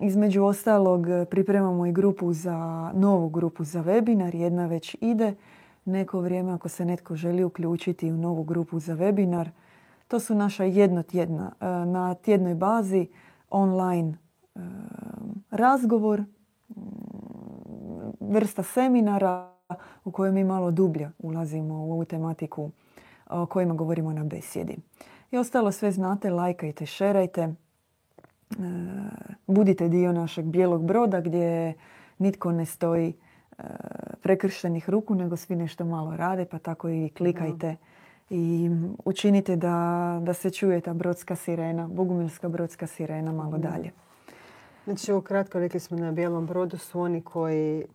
[0.00, 4.34] Između ostalog pripremamo i grupu za, novu grupu za webinar.
[4.34, 5.34] Jedna već ide.
[5.84, 9.48] Neko vrijeme ako se netko želi uključiti u novu grupu za webinar.
[10.08, 13.08] To su naša jednotjedna, e, na tjednoj bazi
[13.50, 14.18] online
[14.54, 14.60] e,
[15.50, 16.24] razgovor.
[18.20, 19.52] vrsta seminara
[20.04, 22.70] u kojoj mi malo dublje ulazimo u ovu tematiku
[23.30, 24.76] o kojima govorimo na besjedi.
[25.30, 27.40] I ostalo sve znate, lajkajte, šerajte.
[27.40, 27.54] E,
[29.46, 31.74] budite dio našeg bijelog broda gdje
[32.18, 33.14] nitko ne stoji
[34.22, 37.76] prekrštenih ruku, nego svi nešto malo rade, pa tako i klikajte
[38.30, 38.70] i
[39.04, 43.90] učinite da, da se čuje ta brodska sirena, bogumilska brodska sirena malo dalje.
[44.84, 47.86] Znači, kratko rekli smo na bijelom brodu su oni koji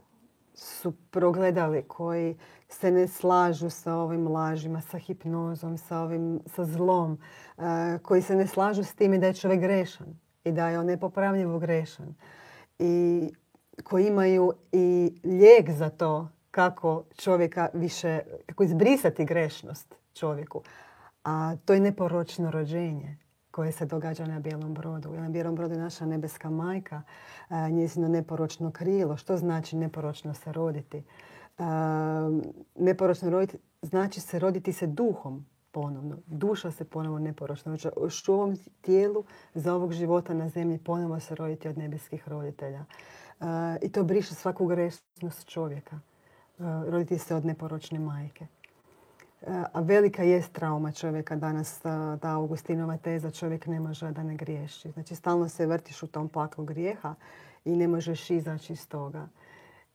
[0.54, 2.38] su progledali, koji
[2.70, 7.17] se ne slažu sa ovim lažima, sa hipnozom, sa, ovim, sa zlom,
[7.58, 10.86] eh, koji se ne slažu s time da je čovjek grešan i da je on
[10.86, 12.15] nepopravljivo grešan.
[12.80, 13.30] I
[13.84, 20.62] koji imaju i lijek za to kako čovjeka više, kako izbrisati grešnost čovjeku.
[21.24, 23.17] A to je neporočno rođenje
[23.52, 25.13] koje se događa na bijelom brodu.
[25.13, 27.02] Na bijelom brodu je naša nebeska majka,
[27.69, 29.17] njezino neporočno krilo.
[29.17, 31.04] Što znači neporočno se roditi?
[32.76, 36.17] Neporočno roditi znači se roditi se duhom ponovno.
[36.26, 37.78] Duša se ponovno neporočno.
[37.78, 37.88] Znači,
[38.32, 42.86] u ovom tijelu za ovog života na zemlji ponovo se roditi od nebeskih roditelja.
[43.82, 46.00] I to briše svaku grešnost čovjeka.
[46.88, 48.47] Roditi se od neporočne majke.
[49.47, 54.91] A velika je trauma čovjeka danas, ta Augustinova teza, čovjek ne može da ne griješi.
[54.91, 57.15] Znači, stalno se vrtiš u tom paklu grijeha
[57.65, 59.27] i ne možeš izaći iz toga.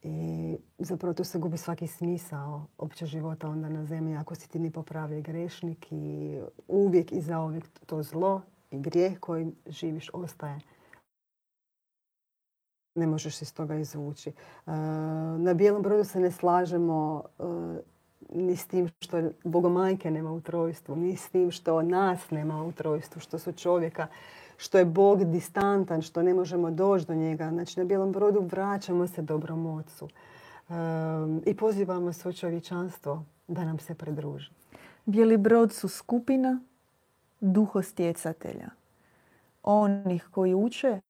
[0.03, 4.59] I zapravo tu se gubi svaki smisao opće života onda na zemlji ako si ti
[4.59, 10.61] ni popravi grešnik i uvijek i zauvijek to zlo i grijeh koji živiš ostaje.
[12.95, 14.33] Ne možeš iz toga izvući.
[15.39, 17.23] Na bijelom brodu se ne slažemo
[18.35, 22.73] ni s tim što bogomajke nema u trojstvu, ni s tim što nas nema u
[22.73, 24.07] trojstvu, što su čovjeka,
[24.57, 27.51] što je Bog distantan, što ne možemo doći do njega.
[27.51, 30.09] Znači na bijelom brodu vraćamo se dobrom ocu
[30.69, 34.51] ehm, i pozivamo svo čovječanstvo da nam se pridruži.
[35.05, 36.61] Bijeli brod su skupina
[37.41, 38.69] duhostjecatelja.
[39.63, 41.01] Onih koji uče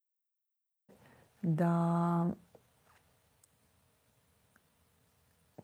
[1.42, 2.26] da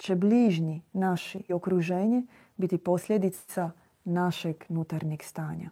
[0.03, 2.23] će bližnji naši i okruženje
[2.57, 3.71] biti posljedica
[4.05, 5.71] našeg nutarnjeg stanja.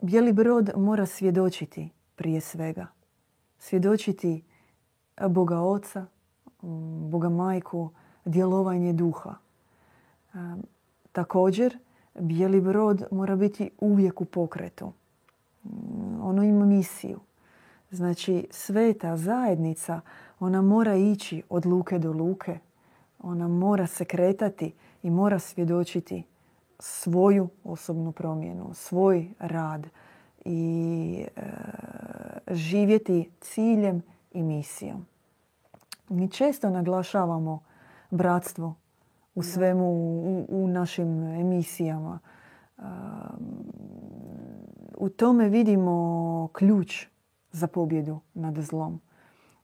[0.00, 2.86] Bijeli brod mora svjedočiti prije svega.
[3.58, 4.44] Svjedočiti
[5.28, 6.06] Boga Oca,
[7.10, 7.90] Boga Majku,
[8.24, 9.34] djelovanje duha.
[11.12, 11.78] Također,
[12.14, 14.92] bijeli brod mora biti uvijek u pokretu.
[16.20, 17.20] Ono ima misiju.
[17.90, 20.00] Znači, sveta zajednica
[20.44, 22.58] ona mora ići od luke do luke.
[23.18, 26.22] Ona mora se kretati i mora svjedočiti
[26.78, 29.86] svoju osobnu promjenu, svoj rad
[30.44, 31.42] i e,
[32.50, 34.02] živjeti ciljem
[34.32, 35.06] i misijom.
[36.08, 37.62] Mi često naglašavamo
[38.10, 38.74] bratstvo
[39.34, 39.86] u svemu,
[40.48, 42.18] u, našim emisijama.
[42.78, 42.82] E,
[44.96, 47.06] u tome vidimo ključ
[47.52, 49.00] za pobjedu nad zlom.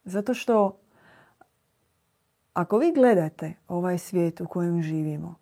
[0.05, 0.79] Zato što
[2.55, 5.35] ako vi gledate ovaj svijet u kojem živimo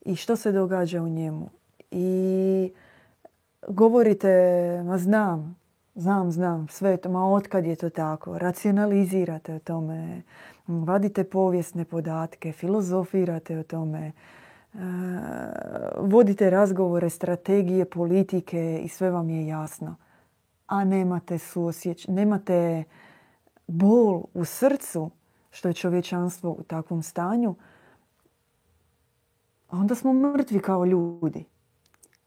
[0.00, 1.50] i što se događa u njemu
[1.90, 2.72] i
[3.68, 4.28] govorite,
[4.84, 5.56] ma znam,
[5.94, 10.22] znam, znam, sve to, ma otkad je to tako, racionalizirate o tome,
[10.66, 14.12] vadite povijesne podatke, filozofirate o tome,
[14.74, 14.78] e,
[15.96, 19.96] vodite razgovore, strategije, politike i sve vam je jasno.
[20.66, 22.84] A nemate suosjeć, nemate
[23.66, 25.10] bol u srcu
[25.50, 27.54] što je čovječanstvo u takvom stanju,
[29.70, 31.44] onda smo mrtvi kao ljudi.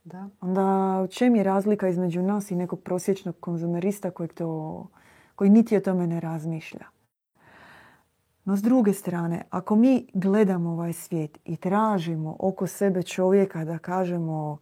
[0.04, 0.30] Da.
[0.42, 4.88] Onda u čem je razlika između nas i nekog prosječnog konzumerista kojeg to,
[5.36, 6.86] koji niti o tome ne razmišlja?
[8.46, 13.78] No s druge strane, ako mi gledamo ovaj svijet i tražimo oko sebe čovjeka da
[13.78, 14.58] kažemo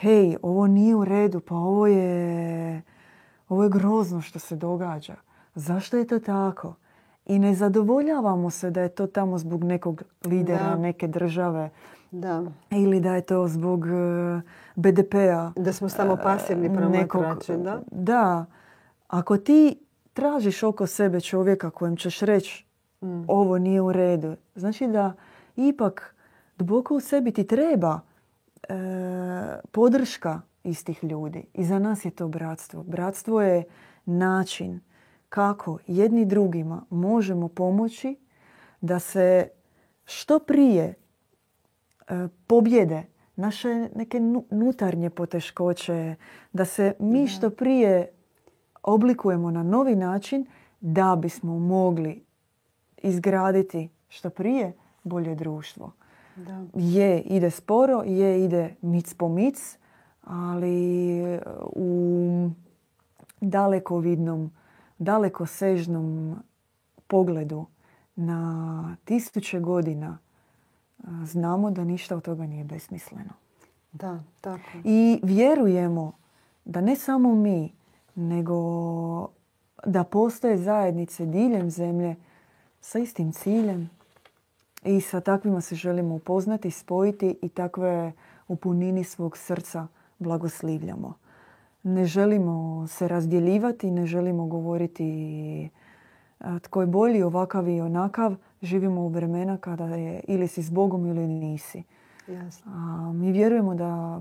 [0.00, 2.82] hej, ovo nije u redu, pa ovo je,
[3.48, 5.16] ovo je grozno što se događa
[5.54, 6.74] zašto je to tako?
[7.26, 11.70] I ne zadovoljavamo se da je to tamo zbog nekog lidera, neke države.
[12.10, 12.42] Da.
[12.70, 13.90] Ili da je to zbog e,
[14.74, 15.52] BDP-a.
[15.56, 17.80] Da smo samo pasivni e, promatrači, da?
[17.90, 18.44] Da.
[19.08, 19.78] Ako ti
[20.12, 22.66] tražiš oko sebe čovjeka kojem ćeš reći
[23.00, 23.22] mm.
[23.28, 25.12] ovo nije u redu, znači da
[25.56, 26.14] ipak
[26.58, 28.00] duboko u sebi ti treba
[28.68, 28.74] e,
[29.72, 31.44] podrška istih ljudi.
[31.54, 32.82] I za nas je to bratstvo.
[32.82, 33.64] Bratstvo je
[34.04, 34.80] način
[35.32, 38.16] kako jedni drugima možemo pomoći
[38.80, 39.48] da se
[40.04, 40.94] što prije
[42.08, 43.02] e, pobjede
[43.36, 46.14] naše neke nutarnje poteškoće,
[46.52, 48.08] da se mi što prije
[48.82, 50.46] oblikujemo na novi način
[50.80, 52.24] da bismo mogli
[53.02, 54.72] izgraditi što prije
[55.04, 55.92] bolje društvo.
[56.36, 56.64] Da.
[56.74, 59.78] Je, ide sporo, je, ide mic po mic,
[60.24, 61.20] ali
[61.62, 62.50] u
[63.40, 64.50] dalekovidnom,
[65.02, 66.36] dalekosežnom
[67.06, 67.66] pogledu
[68.16, 70.18] na tisuće godina
[71.24, 73.32] znamo da ništa od toga nije besmisleno.
[73.92, 74.78] Da, tako.
[74.84, 76.12] I vjerujemo
[76.64, 77.72] da ne samo mi,
[78.14, 79.28] nego
[79.86, 82.16] da postoje zajednice diljem zemlje
[82.80, 83.90] sa istim ciljem
[84.84, 88.12] i sa takvima se želimo upoznati, spojiti i takve
[88.48, 89.86] u punini svog srca
[90.18, 91.14] blagoslivljamo.
[91.82, 95.70] Ne želimo se razdjeljivati, ne želimo govoriti
[96.62, 98.34] tko je bolji, ovakav i onakav.
[98.62, 101.82] Živimo u vremena kada je ili si s Bogom ili nisi.
[102.64, 104.20] A mi vjerujemo da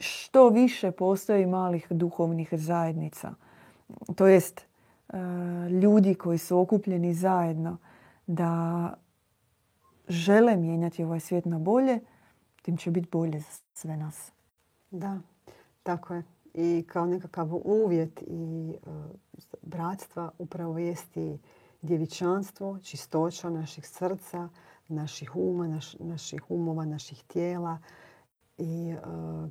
[0.00, 3.34] što više postoji malih duhovnih zajednica.
[4.16, 4.66] To jest
[5.82, 7.76] ljudi koji su okupljeni zajedno
[8.26, 8.94] da
[10.08, 12.00] žele mijenjati ovaj svijet na bolje,
[12.62, 14.32] tim će biti bolje za sve nas.
[14.90, 15.18] Da,
[15.86, 16.22] tako je.
[16.54, 18.90] I kao nekakav uvjet i e,
[19.62, 21.38] bratstva upravo jest i
[21.82, 24.48] djevičanstvo, čistoća naših srca,
[24.88, 27.78] naših uma, naših umova, naših tijela
[28.58, 28.98] i e,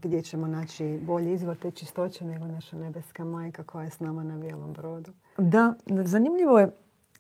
[0.02, 4.24] gdje ćemo naći bolji izvor te čistoće nego naša nebeska majka koja je s nama
[4.24, 5.12] na bijelom brodu.
[5.38, 6.76] Da, zanimljivo je.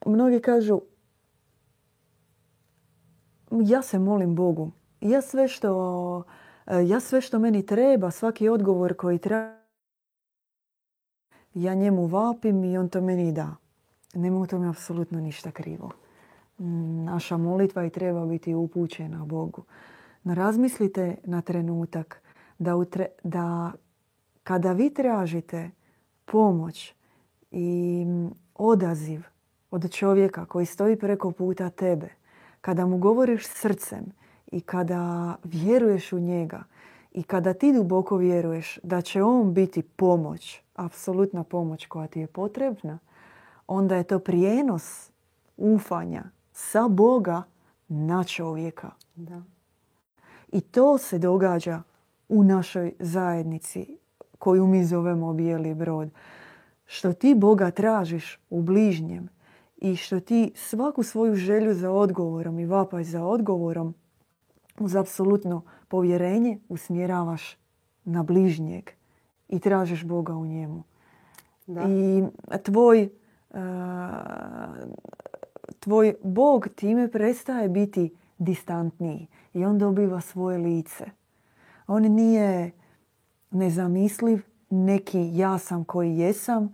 [0.06, 0.82] Mnogi kažu
[3.52, 4.72] ja se molim Bogu.
[5.02, 6.24] Ja sve što,
[6.68, 9.56] ja sve što meni treba, svaki odgovor koji treba,
[11.54, 13.56] ja njemu vapim i on to meni da.
[14.14, 15.92] Nema u tome apsolutno ništa krivo.
[17.06, 19.64] Naša molitva i treba biti upućena Bogu.
[20.24, 22.22] Razmislite na trenutak
[22.60, 22.74] da,
[23.24, 23.72] da
[24.44, 25.72] kada vi tražite
[26.26, 26.94] pomoć
[27.52, 28.06] i
[28.56, 29.22] odaziv
[29.72, 32.10] od čovjeka koji stoji preko puta tebe,
[32.62, 34.06] kada mu govoriš srcem
[34.56, 36.64] i kada vjeruješ u njega
[37.12, 42.28] i kada ti duboko vjeruješ da će on biti pomoć, apsolutna pomoć koja ti je
[42.28, 43.00] potrebna,
[43.68, 45.12] onda je to prijenos
[45.58, 47.44] ufanja sa Boga
[47.88, 48.92] na čovjeka.
[49.16, 49.44] Da.
[50.52, 51.82] I to se događa
[52.30, 53.98] u našoj zajednici
[54.40, 56.10] koju mi zovemo bijeli brod.
[56.86, 59.30] Što ti Boga tražiš u bližnjem
[59.78, 63.96] i što ti svaku svoju želju za odgovorom i vapaj za odgovorom
[64.80, 67.58] uz apsolutno povjerenje usmjeravaš
[68.04, 68.90] na bližnjeg
[69.50, 70.84] i tražiš Boga u njemu.
[71.68, 71.82] Da.
[71.88, 72.24] I
[72.64, 73.10] tvoj,
[75.80, 81.06] tvoj Bog time prestaje biti distantniji i on dobiva svoje lice.
[81.88, 82.72] On nije
[83.52, 86.74] nezamisliv, neki ja sam koji jesam,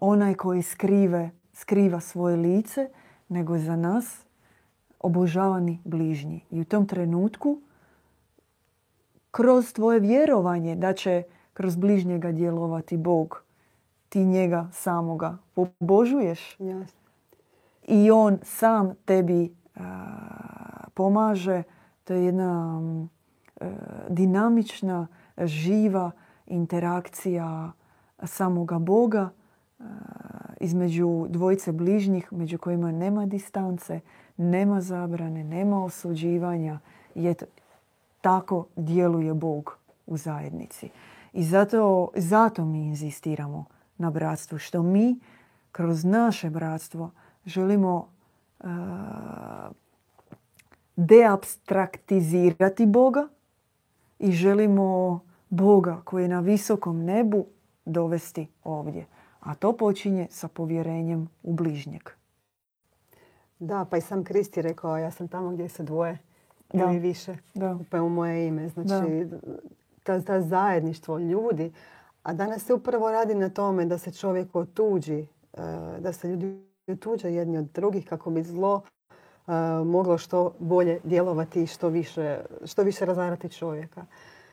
[0.00, 2.88] onaj koji skrive, skriva svoje lice,
[3.28, 4.24] nego za nas
[5.04, 6.44] obožavani bližnji.
[6.50, 7.60] I u tom trenutku
[9.30, 13.44] kroz tvoje vjerovanje da će kroz bližnjega djelovati Bog,
[14.08, 16.58] ti njega samoga pobožuješ.
[17.88, 19.54] I on sam tebi
[20.94, 21.62] pomaže.
[22.04, 22.80] To je jedna
[23.60, 23.70] e,
[24.08, 25.06] dinamična,
[25.38, 26.10] živa
[26.46, 27.72] interakcija
[28.22, 29.30] samoga Boga
[30.60, 34.00] između dvojice bližnjih, među kojima nema distance,
[34.36, 36.78] nema zabrane, nema osuđivanja.
[37.14, 37.34] I
[38.20, 40.88] tako djeluje Bog u zajednici.
[41.32, 43.64] I zato, zato mi inzistiramo
[43.98, 44.58] na bratstvu.
[44.58, 45.20] Što mi
[45.72, 47.10] kroz naše bratstvo
[47.46, 48.08] želimo
[48.60, 48.68] uh,
[50.96, 53.28] deabstraktizirati Boga
[54.18, 57.46] i želimo Boga koji je na visokom nebu
[57.84, 59.06] dovesti ovdje.
[59.40, 62.02] A to počinje sa povjerenjem u bližnjeg.
[63.66, 66.18] Da, pa i sam Kristi rekao, ja sam tamo gdje se dvoje
[66.72, 67.36] ili više.
[67.54, 67.78] Da.
[67.90, 68.68] Pa u moje ime.
[68.68, 69.26] Znači,
[70.02, 71.72] ta, ta zajedništvo ljudi.
[72.22, 75.26] A danas se upravo radi na tome da se čovjek otuđi, e,
[75.98, 78.82] da se ljudi otuđe jedni od drugih kako bi zlo
[79.46, 79.52] e,
[79.84, 84.06] moglo što bolje djelovati i što više, što više razarati čovjeka.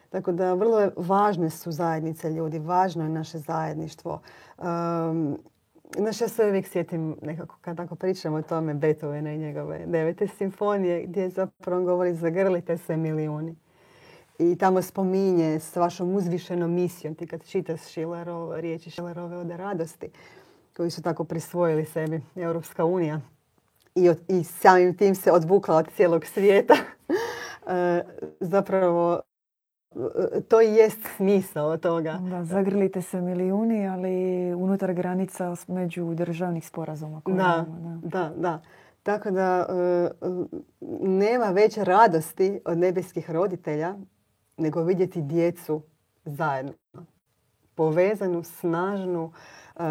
[0.09, 4.21] Tako da vrlo važne su zajednice ljudi, važno je naše zajedništvo.
[4.57, 5.37] Um,
[5.97, 10.27] Znaš, ja se uvijek sjetim nekako kad tako pričamo o tome Beethovena i njegove devete
[10.27, 13.55] simfonije gdje zapravo govori zagrlite se milijuni.
[14.39, 20.09] I tamo spominje s vašom uzvišenom misijom, ti kad čitaš Schillerov, riječi Schillerove ode radosti,
[20.77, 23.21] koji su tako prisvojili sebi Europska unija
[23.95, 26.75] i, i samim tim se odvukla od cijelog svijeta.
[27.67, 28.03] E,
[28.39, 29.21] zapravo
[30.47, 32.19] to i jest smisao toga.
[32.29, 37.21] Da, zagrlite se milijuni, ali unutar granica među državnih sporazuma.
[37.25, 37.65] da,
[38.03, 38.61] da, da.
[39.03, 40.09] Tako da e,
[41.01, 43.95] nema veće radosti od nebeskih roditelja
[44.57, 45.81] nego vidjeti djecu
[46.25, 46.73] zajedno.
[47.81, 49.31] Povezanu, snažnu,
[49.75, 49.81] e,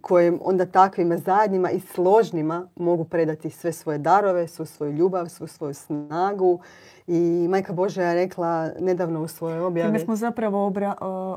[0.00, 5.46] koje onda takvima zajednima i složnima mogu predati sve svoje darove, svu svoju ljubav, svu
[5.46, 6.60] svoju snagu.
[7.06, 9.88] I Majka Božja je rekla nedavno u svojoj objavi...
[9.88, 10.72] Time smo zapravo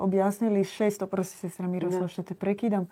[0.01, 2.87] objasnili šesto, prosi se Sramirosla što te prekidam,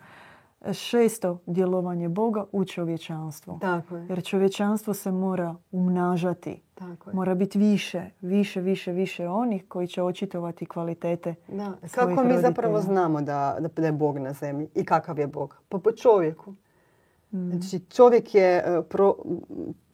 [0.72, 3.58] šesto djelovanje Boga u čovječanstvo.
[3.60, 4.06] Tako je.
[4.08, 6.60] Jer čovječanstvo se mora umnažati.
[6.74, 7.14] Tako je.
[7.14, 11.72] Mora biti više, više, više, više onih koji će očitovati kvalitete da.
[11.94, 15.56] Kako mi zapravo znamo da, da je Bog na zemlji i kakav je Bog?
[15.68, 16.54] Pa po čovjeku.
[17.32, 17.50] Mm.
[17.50, 19.14] Znači čovjek je, e, pro,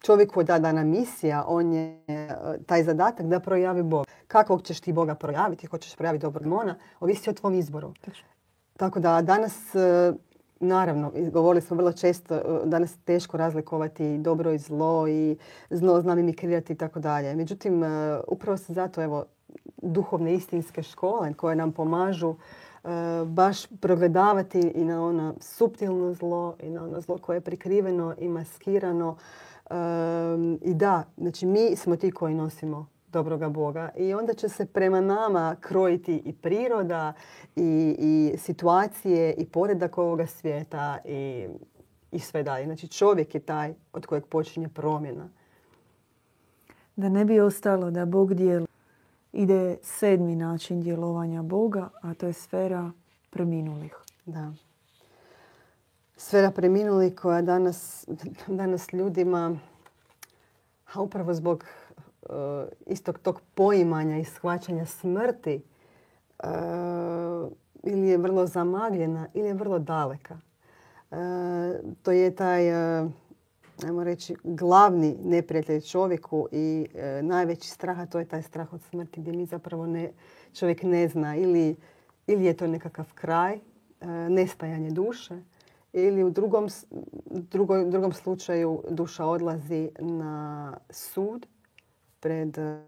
[0.01, 2.29] čovjeku je dana misija, on je e,
[2.66, 4.07] taj zadatak da projavi Bog.
[4.27, 7.95] Kako ćeš ti Boga projaviti, hoćeš projaviti dobrog mona, ovisi o tvom izboru.
[8.77, 10.12] Tako da danas e,
[10.61, 15.37] Naravno, govorili smo vrlo često, e, danas je teško razlikovati dobro i zlo i
[15.71, 17.35] zlo znam imikrati i tako dalje.
[17.35, 19.25] Međutim, e, upravo se zato evo,
[19.83, 22.89] duhovne istinske škole koje nam pomažu e,
[23.27, 28.29] baš progledavati i na ono suptilno zlo i na ono zlo koje je prikriveno i
[28.29, 29.17] maskirano.
[30.61, 33.91] I da, znači mi smo ti koji nosimo dobroga Boga.
[33.97, 37.13] I onda će se prema nama krojiti i priroda
[37.57, 41.47] i, i situacije i poredak ovoga svijeta i,
[42.13, 42.65] i sve dalje.
[42.65, 45.29] Znači čovjek je taj od kojeg počinje promjena.
[46.97, 48.67] Da ne bi ostalo da Bog dijeli.
[49.33, 52.91] Ide sedmi način djelovanja Boga, a to je sfera
[53.31, 53.97] preminulih.
[54.27, 54.53] Da.
[56.17, 58.09] Sfera preminulih koja danas,
[58.47, 59.57] danas ljudima,
[60.93, 61.65] a upravo zbog
[62.87, 65.62] istog tog poimanja i shvaćanja smrti
[66.39, 66.49] eh,
[67.83, 70.39] ili je vrlo zamagljena ili je vrlo daleka.
[71.11, 71.16] Eh,
[72.03, 72.73] to je taj,
[73.85, 76.87] ajmo reći, glavni neprijatelj čovjeku i
[77.23, 80.12] najveći strah, a to je taj strah od smrti gdje mi zapravo ne,
[80.55, 81.77] čovjek ne zna ili,
[82.27, 83.59] ili je to nekakav kraj,
[84.29, 85.43] nestajanje duše
[85.93, 86.68] ili u drugom,
[87.87, 91.47] drugom slučaju duša odlazi na sud
[92.21, 92.83] pred e,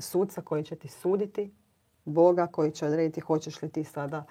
[0.00, 1.54] sudca koji će ti suditi,
[2.04, 4.24] Boga koji će odrediti hoćeš li ti sada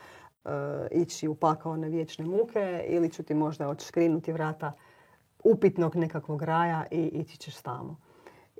[0.45, 0.49] e,
[0.91, 4.73] ići u pakao na vječne muke ili ću ti možda odškrinuti vrata
[5.43, 7.97] upitnog nekakvog raja i ići ćeš tamo.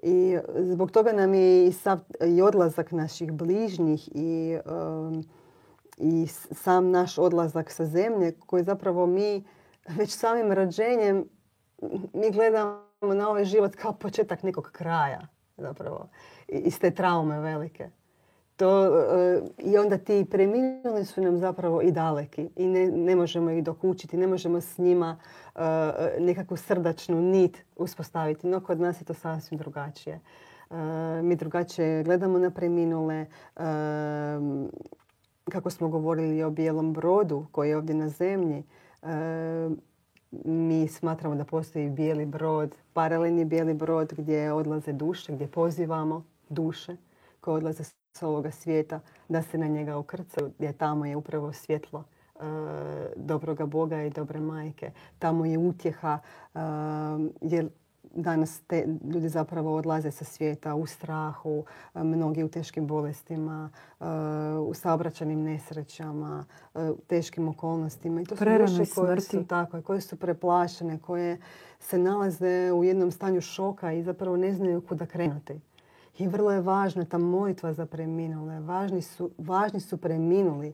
[0.04, 4.58] I zbog toga nam je i, sav, i odlazak naših bližnjih i,
[5.98, 9.44] i sam naš odlazak sa zemlje koji zapravo mi
[9.98, 11.26] već samim rađenjem
[12.14, 15.28] mi gledamo na ovaj život kao početak nekog kraja
[15.58, 16.10] zapravo
[16.47, 17.89] iz te traume velike.
[18.56, 23.52] To, uh, I onda ti preminuli su nam zapravo i daleki i ne, ne možemo
[23.52, 25.18] ih dokučiti, ne možemo s njima
[25.56, 25.62] uh,
[26.20, 28.47] nekakvu srdačnu nit uspostaviti.
[28.47, 30.20] No kod nas je to sasvim drugačije.
[30.70, 30.78] Uh,
[31.24, 33.26] mi drugačije gledamo na preminule.
[35.52, 38.64] Kako smo govorili o bijelom brodu koji je ovdje na zemlji,
[40.46, 46.98] mi smatramo da postoji bijeli brod, paralelni bijeli brod gdje odlaze duše, gdje pozivamo duše
[47.42, 52.04] koje odlaze s ovoga svijeta da se na njega ukrcaju, gdje tamo je upravo svjetlo
[52.04, 52.44] e,
[53.16, 54.92] dobroga Boga i dobre majke.
[55.20, 56.20] Tamo je utjeha
[56.56, 56.60] e,
[57.42, 57.70] jer
[58.16, 64.05] danas te ljudi zapravo odlaze sa svijeta u strahu, mnogi u teškim bolestima, e,
[64.57, 66.45] u saobraćanim nesrećama,
[66.76, 68.22] e, u teškim okolnostima.
[68.22, 71.38] I to su duše koje su, tako, koje su preplašene, koje
[71.80, 75.59] se nalaze u jednom stanju šoka i zapravo ne znaju kuda krenuti.
[76.18, 78.59] I vrlo je važna ta molitva za preminule.
[78.59, 80.74] Važni su, važni su preminuli.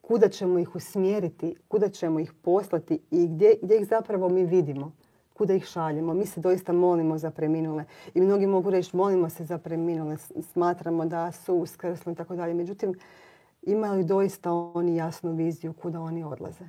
[0.00, 4.92] Kuda ćemo ih usmjeriti, kuda ćemo ih poslati i gdje, gdje ih zapravo mi vidimo
[5.34, 6.14] kuda ih šaljemo.
[6.14, 7.84] Mi se doista molimo za preminule.
[8.14, 10.16] I mnogi mogu reći molimo se za preminule,
[10.52, 12.54] smatramo da su uskrsli i tako dalje.
[12.54, 12.94] Međutim,
[13.62, 16.64] imaju li doista oni jasnu viziju kuda oni odlaze?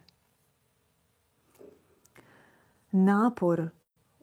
[2.92, 3.70] Napor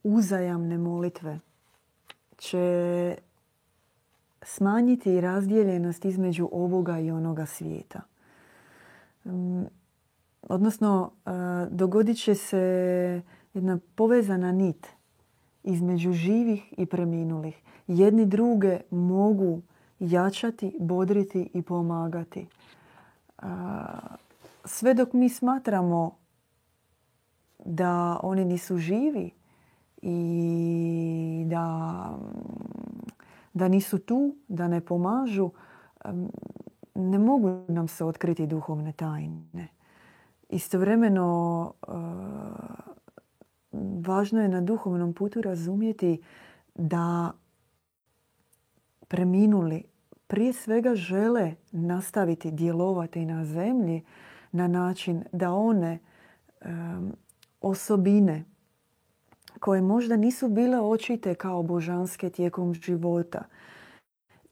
[0.03, 1.41] uzajamne molitve
[2.37, 3.17] će
[4.43, 8.01] smanjiti razdjeljenost između ovoga i onoga svijeta.
[9.25, 9.63] Mm,
[10.43, 11.13] odnosno,
[11.71, 13.23] dogodit će se
[13.55, 14.87] jedna povezana nit
[15.63, 17.63] između živih i preminulih.
[17.87, 19.63] Jedni druge mogu
[19.99, 22.47] jačati, bodriti i pomagati.
[24.65, 26.17] Sve dok mi smatramo
[27.65, 29.31] da oni nisu živi
[30.03, 32.19] i da,
[33.53, 35.51] da nisu tu, da ne pomažu,
[36.95, 39.69] ne mogu nam se otkriti duhovne tajne.
[40.49, 41.73] Istovremeno
[44.07, 46.23] važno je na duhovnom putu razumjeti
[46.75, 47.33] da
[49.09, 49.85] preminuli
[50.27, 54.05] prije svega žele nastaviti djelovati na zemlji
[54.53, 55.99] na način da one
[57.61, 58.45] osobine
[59.61, 63.45] koje možda nisu bile očite kao božanske tijekom života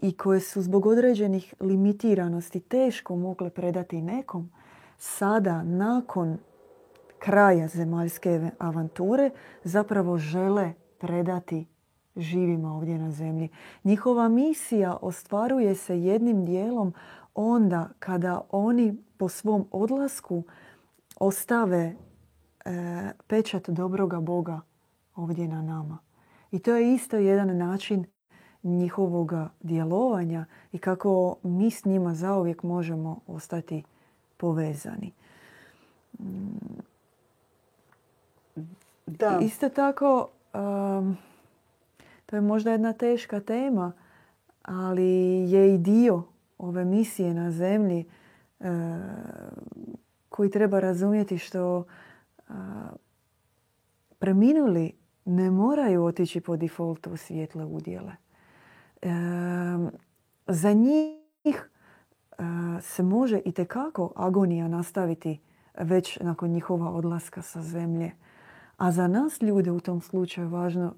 [0.02, 4.50] i koje su zbog određenih limitiranosti teško mogle predati nekom,
[4.98, 6.38] sada nakon
[7.18, 9.30] kraja zemaljske avanture
[9.64, 11.66] zapravo žele predati
[12.16, 13.48] živima ovdje na zemlji.
[13.84, 16.94] Njihova misija ostvaruje se jednim dijelom
[17.34, 20.42] onda kada oni po svom odlasku
[21.20, 21.94] ostave e,
[23.26, 24.60] pečat dobroga Boga
[25.16, 25.98] ovdje na nama.
[26.50, 28.04] I to je isto jedan način
[28.62, 33.82] njihovog djelovanja i kako mi s njima zauvijek možemo ostati
[34.36, 35.12] povezani.
[39.08, 39.38] Da.
[39.42, 40.28] Isto tako,
[42.26, 43.92] to je možda jedna teška tema,
[44.62, 45.10] ali
[45.50, 46.22] je i dio
[46.58, 48.04] ove misije na zemlji
[48.60, 48.66] e,
[50.28, 51.84] koji treba razumjeti što
[54.18, 54.92] preminuli
[55.24, 58.12] ne moraju otići po defaultu u svijetle udjele.
[59.02, 59.08] E,
[60.46, 62.42] za njih e,
[62.80, 65.40] se može i tekako agonija nastaviti
[65.78, 68.12] već nakon njihova odlaska sa zemlje.
[68.78, 70.94] A za nas ljude u tom slučaju važno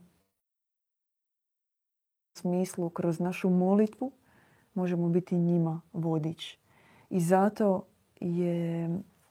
[2.34, 4.12] smislu kroz našu molitvu
[4.74, 6.58] možemo biti njima vodič.
[7.10, 7.86] I zato
[8.20, 8.90] je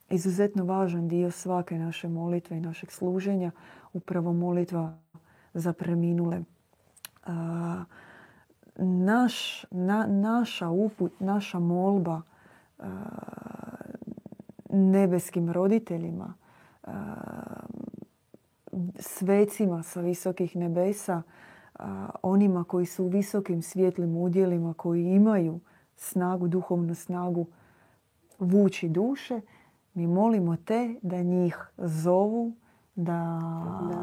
[0.10, 3.52] izuzetno važan dio svake naše molitve i našeg služenja
[3.94, 4.98] upravo molitva
[5.54, 6.44] za preminule.
[8.78, 9.66] naš,
[10.08, 12.22] naša uput, naša molba
[14.70, 16.34] nebeskim roditeljima,
[19.00, 21.22] svecima sa visokih nebesa,
[22.24, 25.60] onima koji su u visokim svjetlim udjelima, koji imaju
[25.96, 27.46] snagu, duhovnu snagu
[28.40, 29.42] vući duše,
[29.94, 32.54] mi molimo te da njih zovu,
[32.96, 33.40] da,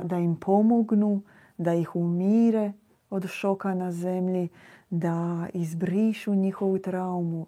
[0.04, 0.18] da.
[0.18, 1.22] im pomognu,
[1.58, 2.72] da ih umire
[3.10, 4.48] od šoka na zemlji,
[4.90, 7.46] da izbrišu njihovu traumu,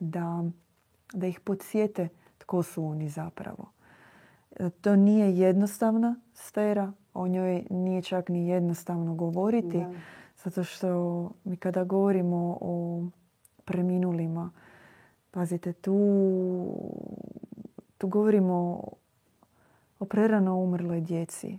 [0.00, 0.44] da,
[1.12, 2.08] da ih podsjete
[2.38, 3.77] tko su oni zapravo.
[4.80, 9.84] To nije jednostavna sfera, o njoj nije čak ni jednostavno govoriti,
[10.36, 13.04] zato što mi kada govorimo o
[13.64, 14.50] preminulima,
[15.30, 15.96] pazite, tu,
[17.98, 18.82] tu govorimo
[19.98, 21.58] o prerano umrloj djeci,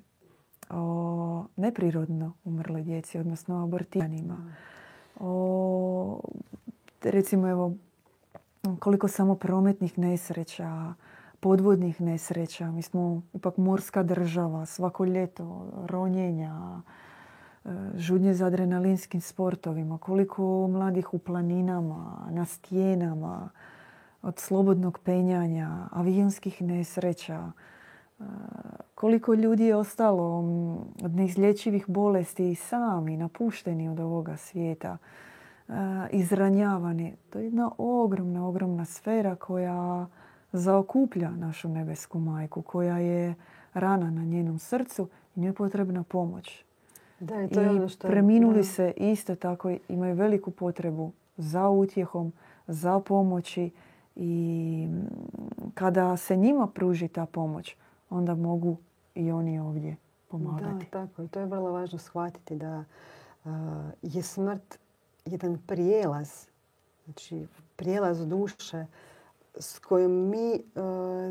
[0.70, 4.54] o neprirodno umrloj djeci, odnosno abortijanima.
[5.20, 6.22] O,
[7.04, 7.74] recimo, evo,
[8.80, 10.93] koliko samo prometnih nesreća,
[11.39, 12.71] podvodnih nesreća.
[12.71, 16.81] Mi smo ipak morska država, svako ljeto, ronjenja,
[17.65, 23.49] e, žudnje za adrenalinskim sportovima, koliko mladih u planinama, na stijenama,
[24.21, 27.51] od slobodnog penjanja, avionskih nesreća,
[28.19, 28.23] e,
[28.95, 30.37] koliko ljudi je ostalo
[31.03, 34.97] od neizlječivih bolesti i sami napušteni od ovoga svijeta,
[35.67, 35.73] e,
[36.11, 37.15] izranjavani.
[37.29, 40.07] To je jedna ogromna, ogromna sfera koja
[40.52, 43.36] zaokuplja našu nebesku majku koja je
[43.74, 46.64] rana na njenom srcu i njoj je potrebna pomoć.
[47.20, 48.08] Da, i to je ono što...
[48.08, 52.34] preminuli se isto tako imaju veliku potrebu za utjehom,
[52.68, 53.72] za pomoći
[54.16, 54.88] i
[55.74, 57.76] kada se njima pruži ta pomoć,
[58.10, 58.78] onda mogu
[59.16, 59.95] i oni ovdje
[60.28, 60.86] pomagati.
[60.91, 61.24] Da, tako.
[61.24, 62.84] I to je vrlo važno shvatiti da
[64.02, 64.80] je smrt
[65.26, 66.45] jedan prijelaz,
[67.06, 68.86] znači prijelaz duše
[69.56, 70.60] s kojom mi e,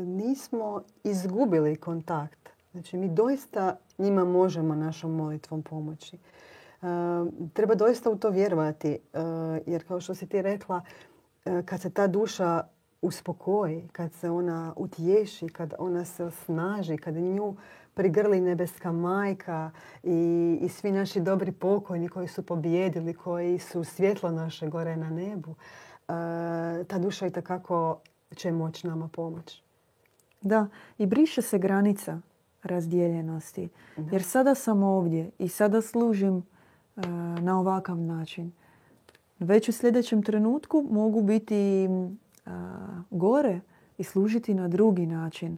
[0.05, 2.49] nismo izgubili kontakt.
[2.71, 6.15] Znači mi doista njima možemo našom molitvom pomoći.
[6.15, 6.19] E,
[7.53, 8.99] treba doista u to vjerovati e,
[9.65, 10.81] jer kao što si ti rekla
[11.65, 12.63] kad se ta duša
[13.01, 17.55] uspokoji, kad se ona utješi, kad ona se osnaži, kad nju
[17.93, 19.71] prigrli nebeska majka
[20.03, 25.09] i, i svi naši dobri pokojni koji su pobjedili, koji su svjetlo naše gore na
[25.09, 25.55] nebu,
[26.87, 27.99] ta duša i takako
[28.35, 29.61] će moći nama pomoći.
[30.41, 32.19] Da, i briše se granica
[32.63, 33.69] razdjeljenosti.
[34.11, 37.01] Jer sada sam ovdje i sada služim e,
[37.41, 38.51] na ovakav način.
[39.39, 41.89] Već u sljedećem trenutku mogu biti e,
[43.09, 43.59] gore
[43.97, 45.57] i služiti na drugi način.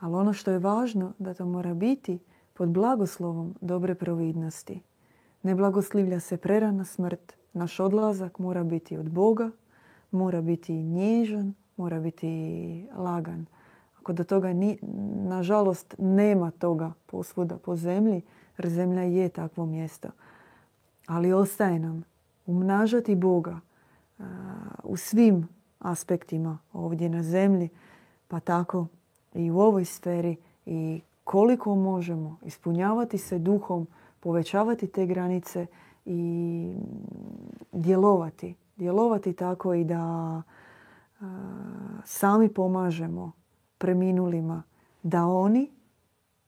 [0.00, 2.18] Ali ono što je važno da to mora biti
[2.54, 4.80] pod blagoslovom dobre providnosti.
[5.42, 7.32] Ne blagoslivlja se prerana smrt.
[7.52, 9.50] Naš odlazak mora biti od Boga,
[10.12, 13.46] mora biti nježan, mora biti lagan.
[14.00, 14.78] Ako do toga, ni,
[15.26, 18.22] nažalost, nema toga posvuda po zemlji,
[18.58, 20.08] jer zemlja je takvo mjesto.
[21.06, 22.04] Ali ostaje nam
[22.46, 23.60] umnažati Boga
[24.84, 25.48] u svim
[25.78, 27.68] aspektima ovdje na zemlji,
[28.28, 28.86] pa tako
[29.34, 30.36] i u ovoj sferi
[30.66, 33.86] i koliko možemo ispunjavati se duhom,
[34.20, 35.66] povećavati te granice
[36.04, 36.74] i
[37.72, 38.54] djelovati.
[38.76, 40.42] Djelovati tako i da
[42.04, 43.32] sami pomažemo
[43.78, 44.62] preminulima
[45.02, 45.70] da oni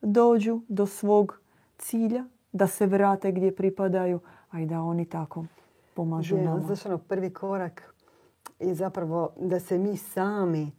[0.01, 1.39] dođu do svog
[1.77, 4.19] cilja, da se vrate gdje pripadaju,
[4.51, 5.45] a i da oni tako
[5.93, 6.59] pomažu nama.
[6.59, 7.95] Znači, ono, prvi korak
[8.59, 10.71] je zapravo da se mi sami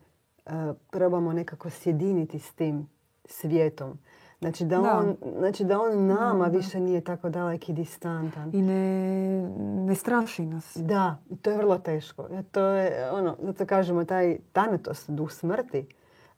[0.47, 0.53] uh,
[0.90, 2.88] probamo nekako sjediniti s tim
[3.24, 3.99] svijetom.
[4.41, 8.51] Znači da, On, znači da on nama više nije tako dalek i distantan.
[8.55, 10.76] I ne, ne straši nas.
[10.76, 12.28] Da, to je vrlo teško.
[12.51, 15.87] To je ono, zato kažemo taj tanatos, duh smrti,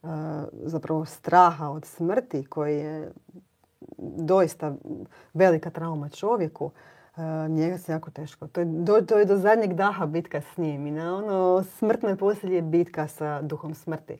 [0.03, 0.11] uh,
[0.53, 3.13] zapravo straha od smrti koji je
[3.99, 4.75] doista
[5.35, 6.65] velika trauma čovjeku.
[6.65, 8.47] Uh, njega se jako teško.
[8.47, 10.87] To je, do, to je do zadnjeg daha bitka s njim.
[10.87, 14.19] I na ono smrtnoj posljednje bitka sa duhom smrti.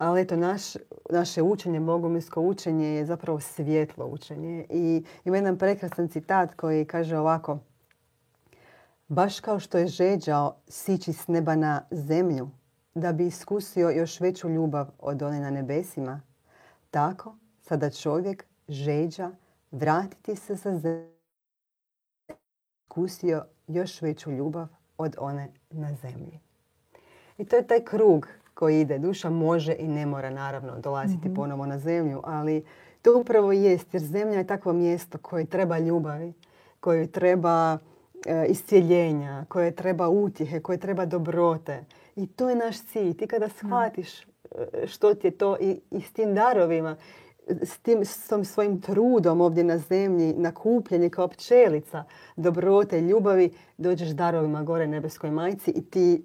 [0.00, 0.62] Ali eto, naš,
[1.10, 4.66] naše učenje, bogumilsko učenje je zapravo svjetlo učenje.
[4.70, 7.58] I ima jedan prekrasan citat koji kaže ovako.
[9.08, 12.50] Baš kao što je žeđao sići s neba na zemlju
[12.94, 16.20] da bi iskusio još veću ljubav od one na nebesima,
[16.90, 19.30] tako sada čovjek žeđa
[19.70, 21.10] vratiti se sa zemlju
[22.84, 26.40] iskusio još veću ljubav od one na zemlji.
[27.38, 28.26] I to je taj krug
[28.60, 28.98] koji ide.
[28.98, 32.64] Duša može i ne mora naravno dolaziti mm ponovo na zemlju, ali
[33.02, 36.32] to upravo jest jer zemlja je takvo mjesto koje treba ljubavi,
[36.80, 37.78] koje treba
[38.26, 41.84] e, iscijeljenja, koje treba utjehe, koje treba dobrote.
[42.16, 43.16] I to je naš cilj.
[43.16, 44.26] Ti kada shvatiš e,
[44.86, 46.96] što ti je to i, i s tim darovima,
[47.48, 52.04] s tim s tom svojim trudom ovdje na zemlji, nakupljeni kao pčelica,
[52.36, 56.24] dobrote, ljubavi, dođeš darovima gore nebeskoj majci i ti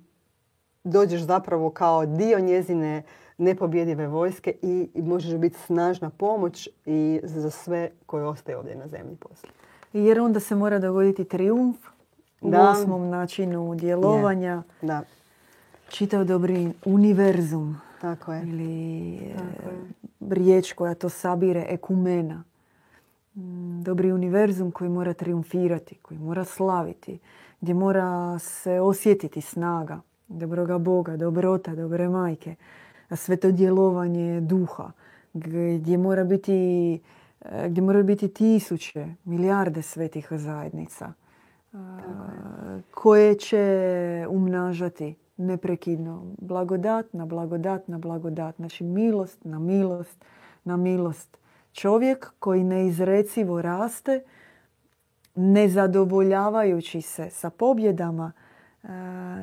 [0.86, 3.04] dođeš zapravo kao dio njezine
[3.38, 9.16] nepobjedive vojske i, možeš biti snažna pomoć i za sve koje ostaje ovdje na zemlji
[9.16, 9.52] poslije.
[9.94, 11.78] Jer onda se mora dogoditi triumf
[12.42, 12.70] u da.
[12.70, 14.64] osmom načinu djelovanja.
[14.82, 15.02] Da.
[15.90, 17.78] Čitav dobri univerzum.
[18.02, 18.44] Tako je.
[18.44, 19.76] Ili Tako je.
[20.30, 22.44] riječ koja to sabire, ekumena.
[23.36, 27.20] Mm, dobri univerzum koji mora triumfirati, koji mora slaviti,
[27.62, 32.56] gdje mora se osjetiti snaga dobroga Boga, dobrota, dobre majke,
[33.12, 34.92] sve to djelovanje duha,
[35.34, 37.00] gdje mora biti,
[37.42, 41.14] e, gdje mora biti tisuće, milijarde svetih zajednica
[42.92, 48.56] koje će umnažati neprekidno blagodat na blagodat na blagodat.
[48.56, 50.26] Znači milost na milost
[50.64, 51.38] na milost.
[51.74, 54.24] Čovjek koji neizrecivo raste,
[55.36, 58.32] nezadovoljavajući se sa pobjedama,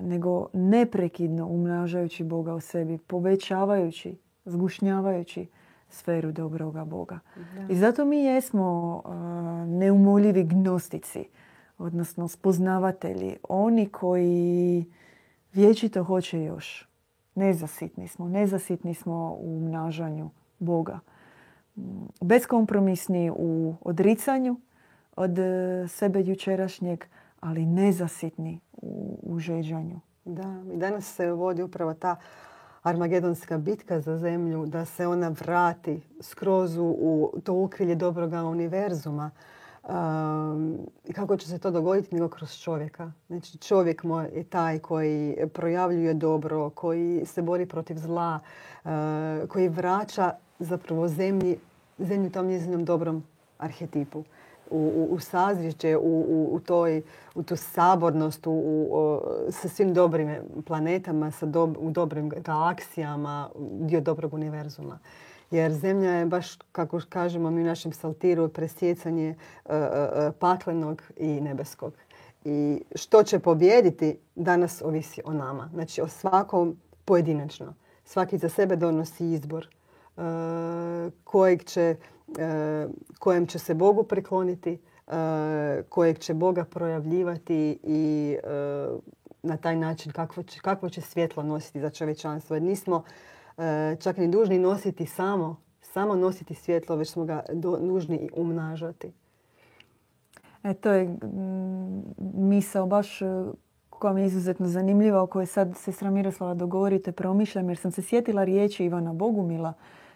[0.02, 5.46] nego neprekidno umnažajući Boga u sebi, povećavajući, zgušnjavajući
[5.88, 7.18] sferu dobroga Boga.
[7.68, 9.02] I zato mi jesmo
[9.66, 11.24] neumoljivi gnostici,
[11.78, 14.84] odnosno spoznavatelji, oni koji
[15.52, 16.88] vječito hoće još.
[17.34, 21.00] Nezasitni smo, nezasitni smo u umnažanju Boga.
[22.20, 24.56] Beskompromisni u odricanju
[25.16, 27.04] od e, sebe jučerašnjeg,
[27.42, 30.00] ali nezasitni u, u žeđanju.
[30.24, 32.16] Da, i danas se vodi upravo ta
[32.82, 39.30] armagedonska bitka za zemlju, da se ona vrati skroz u to ukrilje dobroga univerzuma.
[39.82, 40.78] Um,
[41.14, 43.12] kako će se to dogoditi nego kroz čovjeka.
[43.26, 44.02] Znači čovjek
[44.34, 48.40] je taj koji projavljuje dobro, koji se bori protiv zla,
[48.84, 48.90] uh,
[49.48, 51.56] koji vraća zapravo zemlji,
[51.98, 53.24] zemlju tom njezinom dobrom
[53.58, 54.24] arhetipu
[54.72, 55.18] u, u
[55.96, 57.02] u, u, toj,
[57.34, 59.20] u tu sabornost, u,
[59.50, 61.46] sa svim dobrim planetama, sa
[61.78, 63.50] u dobrim galaksijama,
[63.80, 64.98] dio dobrog univerzuma.
[65.50, 69.72] Jer zemlja je baš, kako kažemo mi u našem saltiru, presjecanje uh,
[70.38, 71.92] paklenog i nebeskog.
[72.44, 75.70] I što će pobijediti danas ovisi o nama.
[75.74, 77.74] Znači o svakom pojedinačno.
[78.04, 79.68] Svaki za sebe donosi izbor
[81.24, 81.96] kojeg će
[82.38, 82.86] E,
[83.18, 88.86] kojem će se Bogu prikloniti, e, kojeg će Boga projavljivati i e,
[89.42, 92.56] na taj način kakvo će, kakvo će svjetlo nositi za čovječanstvo.
[92.56, 93.02] Jer nismo
[94.00, 97.44] čak ni dužni nositi samo, samo nositi svjetlo, već smo ga
[97.80, 99.12] nužni i umnažati.
[100.62, 101.16] E, to je
[102.34, 103.18] misao baš
[103.90, 108.02] koja mi je izuzetno zanimljiva, o kojoj sad sestra Miroslava dogovorite, promišljam, jer sam se
[108.02, 109.72] sjetila riječi Ivana Bogumila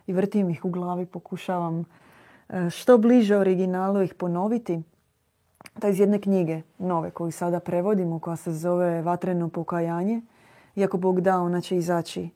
[0.07, 1.85] i vrtim ih u glavi, pokušavam
[2.49, 4.83] e, što bliže originalu ih ponoviti.
[5.81, 10.21] To je iz jedne knjige, nove, koju sada prevodimo, koja se zove Vatreno pokajanje.
[10.77, 12.31] Iako Bog da, ona će izaći e,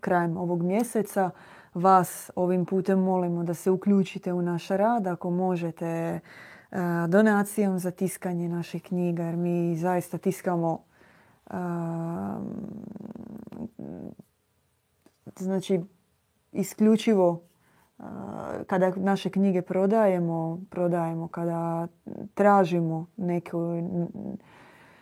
[0.00, 1.30] krajem ovog mjeseca.
[1.74, 6.20] Vas ovim putem molimo da se uključite u naš rad, ako možete e,
[7.08, 10.86] donacijom za tiskanje naših knjiga, jer mi zaista tiskamo
[15.36, 15.80] znači
[16.52, 17.40] isključivo
[18.66, 21.88] kada naše knjige prodajemo, prodajemo kada
[22.34, 23.58] tražimo neku,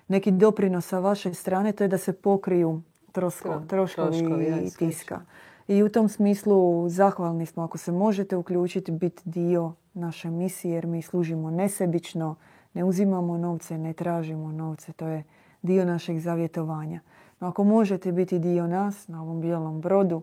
[0.09, 2.83] neki doprinos sa vaše strane, to je da se pokriju
[3.13, 5.21] troško, troškovi tiska.
[5.69, 10.87] I u tom smislu zahvalni smo ako se možete uključiti, biti dio naše misije jer
[10.87, 12.35] mi služimo nesebično,
[12.75, 14.93] ne uzimamo novce, ne tražimo novce.
[14.93, 15.25] To je
[15.63, 17.01] dio našeg zavjetovanja.
[17.41, 20.23] No ako možete biti dio nas na ovom bijelom brodu,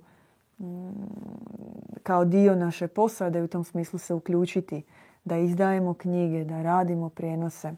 [2.04, 4.84] kao dio naše posade i u tom smislu se uključiti
[5.24, 7.68] da izdajemo knjige, da radimo prijenose.
[7.68, 7.76] E,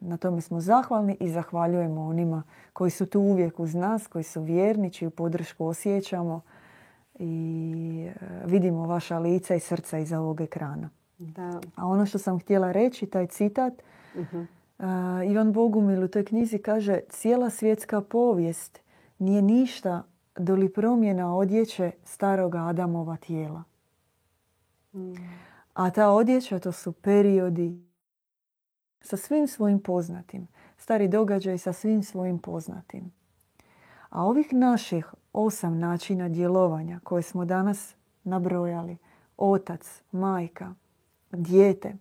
[0.00, 2.42] na tome smo zahvalni i zahvaljujemo onima
[2.72, 6.40] koji su tu uvijek uz nas, koji su vjerni, čiju podršku osjećamo
[7.14, 10.90] i e, vidimo vaša lica i srca iza ovog ekrana.
[11.18, 11.60] Da.
[11.76, 13.72] A ono što sam htjela reći, taj citat,
[14.14, 14.44] uh
[15.26, 18.80] Ivan Bogumil u toj knjizi kaže cijela svjetska povijest
[19.18, 20.02] nije ništa
[20.38, 23.62] doli promjena odjeće staroga Adamova tijela.
[25.74, 27.88] A ta odjeća to su periodi
[29.00, 30.46] sa svim svojim poznatim.
[30.76, 33.12] Stari događaj sa svim svojim poznatim.
[34.08, 38.96] A ovih naših osam načina djelovanja koje smo danas nabrojali,
[39.36, 40.74] otac, majka,
[41.30, 41.96] dijete,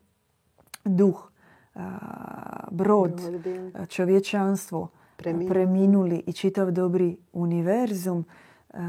[0.86, 1.32] duh,
[2.72, 3.22] brod,
[3.90, 8.26] čovječanstvo, preminuli, preminuli i čitav dobri univerzum
[8.70, 8.80] uh,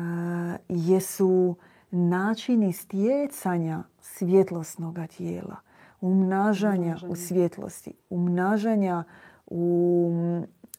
[0.68, 1.56] jesu
[1.90, 5.56] načini stjecanja svjetlosnog tijela,
[6.00, 9.04] umnažanja, u svjetlosti, umnažanja
[9.46, 10.12] u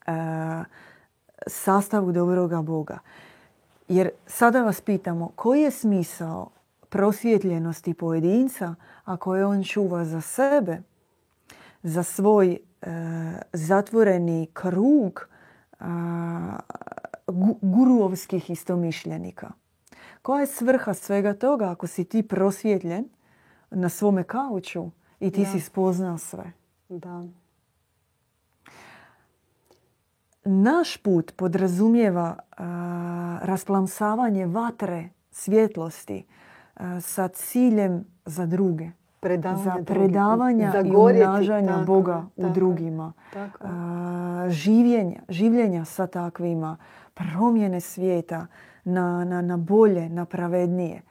[0.07, 0.13] uh,
[1.47, 2.99] sastavu dobroga Boga.
[3.87, 6.49] Jer sada vas pitamo koji je smisao
[6.89, 8.75] prosvjetljenosti pojedinca
[9.05, 10.81] ako je on čuva za sebe,
[11.83, 12.87] za svoj uh,
[13.53, 15.29] zatvoreni krug
[17.61, 19.51] guruovskih istomišljenika.
[20.21, 23.09] Koja je svrha svega toga ako si ti prosvjetljen
[23.71, 26.51] na svome kauču i ti si spoznao sve?
[26.89, 27.23] Da.
[30.43, 32.39] Naš put podrazumijeva
[33.41, 36.25] rasplamsavanje vatre svjetlosti
[37.01, 38.89] sa ciljem za druge
[39.19, 43.13] predavanja za predavanja i umnažanja Boga u drugima.
[44.49, 46.77] življenja, življenja sa takvima,
[47.13, 48.47] promjene svijeta
[48.83, 51.01] na, na, na bolje, na pravednije.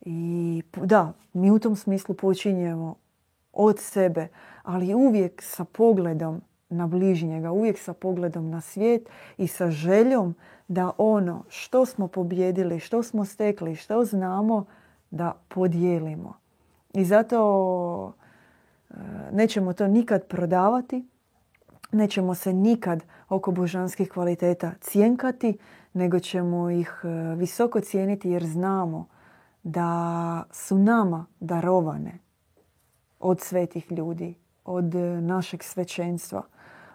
[0.00, 2.94] I da, mi u tom smislu počinjemo
[3.52, 4.28] od sebe,
[4.62, 10.34] ali uvijek sa pogledom na bližnjega, uvijek sa pogledom na svijet i sa željom
[10.68, 14.64] da ono što smo pobjedili, što smo stekli, što znamo,
[15.10, 16.34] da podijelimo.
[16.94, 18.12] I zato
[18.90, 18.94] e,
[19.32, 21.08] nećemo to nikad prodavati,
[21.92, 25.58] nećemo se nikad oko božanskih kvaliteta cijenkati,
[25.92, 29.06] nego ćemo ih e, visoko cijeniti jer znamo
[29.62, 32.18] da su nama darovane
[33.20, 34.34] od svetih ljudi,
[34.64, 36.42] od našeg svećenstva,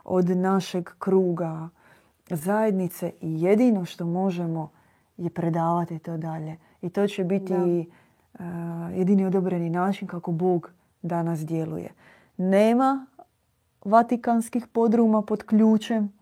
[0.03, 1.69] od našeg kruga
[2.29, 4.71] zajednice i jedino što možemo
[5.17, 6.57] je predavati to dalje.
[6.81, 7.89] I to će biti
[8.93, 10.71] jedini odobreni način kako Bog
[11.01, 11.93] danas djeluje.
[12.37, 13.05] Nema
[13.85, 16.13] vatikanskih podruma pod ključem,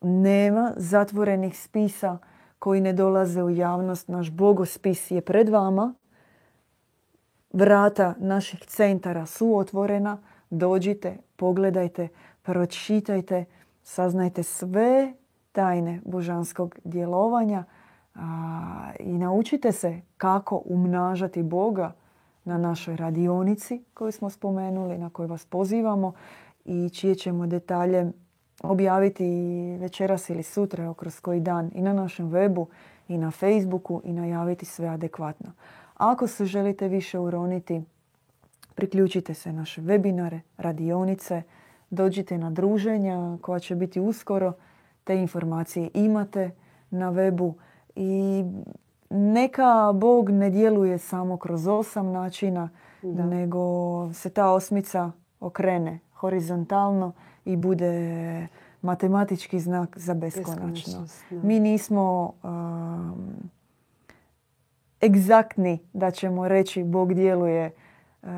[0.00, 2.18] nema zatvorenih spisa
[2.58, 4.08] koji ne dolaze u javnost.
[4.08, 5.94] Naš bogospis je pred vama.
[7.52, 10.18] Vrata naših centara su otvorena.
[10.50, 12.08] Dođite, pogledajte,
[12.42, 13.44] pročitajte,
[13.82, 15.12] saznajte sve
[15.52, 17.64] tajne božanskog djelovanja
[18.98, 21.92] i naučite se kako umnažati Boga
[22.44, 26.12] na našoj radionici koju smo spomenuli, na koju vas pozivamo
[26.64, 28.12] i čije ćemo detalje
[28.62, 29.26] objaviti
[29.80, 32.66] večeras ili sutra, kroz koji dan i na našem webu
[33.08, 35.52] i na Facebooku i najaviti sve adekvatno.
[35.94, 37.82] Ako se želite više uroniti,
[38.74, 41.42] priključite se naše webinare, radionice,
[41.90, 44.52] dođite na druženja koja će biti uskoro.
[45.04, 46.50] Te informacije imate
[46.90, 47.54] na webu
[47.96, 48.44] i
[49.10, 52.68] neka Bog ne djeluje samo kroz osam načina,
[53.02, 57.12] nego se ta osmica okrene horizontalno
[57.44, 58.48] i bude
[58.82, 61.06] matematički znak za beskonačno.
[61.30, 63.50] Mi nismo um,
[65.02, 67.70] egzaktni da ćemo reći Bog djeluje
[68.22, 68.28] uh,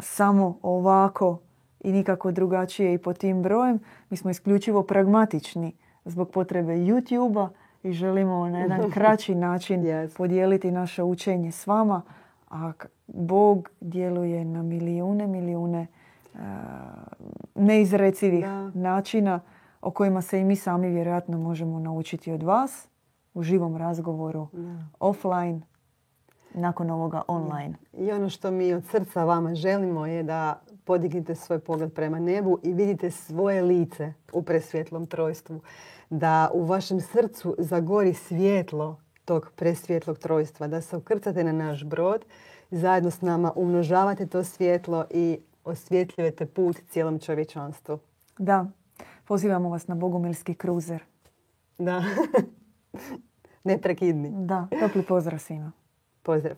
[0.00, 1.38] samo ovako
[1.80, 3.78] i nikako drugačije i po tim brojem.
[4.10, 5.72] Mi smo isključivo pragmatični
[6.04, 7.48] zbog potrebe YouTube-a
[7.82, 9.84] i želimo na jedan kraći način
[10.16, 12.02] podijeliti naše učenje s vama.
[12.50, 12.72] A
[13.06, 15.86] Bog djeluje na milijune, milijune
[16.34, 16.40] uh,
[17.54, 19.40] neizrecivih načina
[19.80, 22.88] o kojima se i mi sami vjerojatno možemo naučiti od vas
[23.34, 24.48] u živom razgovoru,
[25.00, 25.60] offline,
[26.54, 27.74] nakon ovoga online.
[27.92, 32.58] I ono što mi od srca vama želimo je da podignite svoj pogled prema nebu
[32.62, 35.60] i vidite svoje lice u presvjetlom trojstvu.
[36.10, 40.66] Da u vašem srcu zagori svjetlo tog presvjetlog trojstva.
[40.66, 42.24] Da se ukrcate na naš brod,
[42.70, 47.98] zajedno s nama umnožavate to svjetlo i osvjetljujete put cijelom čovječanstvu.
[48.38, 48.66] Da,
[49.24, 51.04] pozivamo vas na bogumilski kruzer.
[51.78, 52.04] Da,
[53.64, 54.30] neprekidni.
[54.34, 55.72] Da, topli pozdrav svima.
[56.22, 56.56] Pozdrav.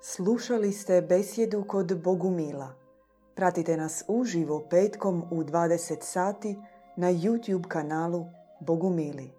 [0.00, 2.85] Slušali ste besjedu kod Bogumila.
[3.36, 6.56] Pratite nas uživo petkom u 20 sati
[6.96, 8.26] na YouTube kanalu
[8.60, 9.35] Bogumili.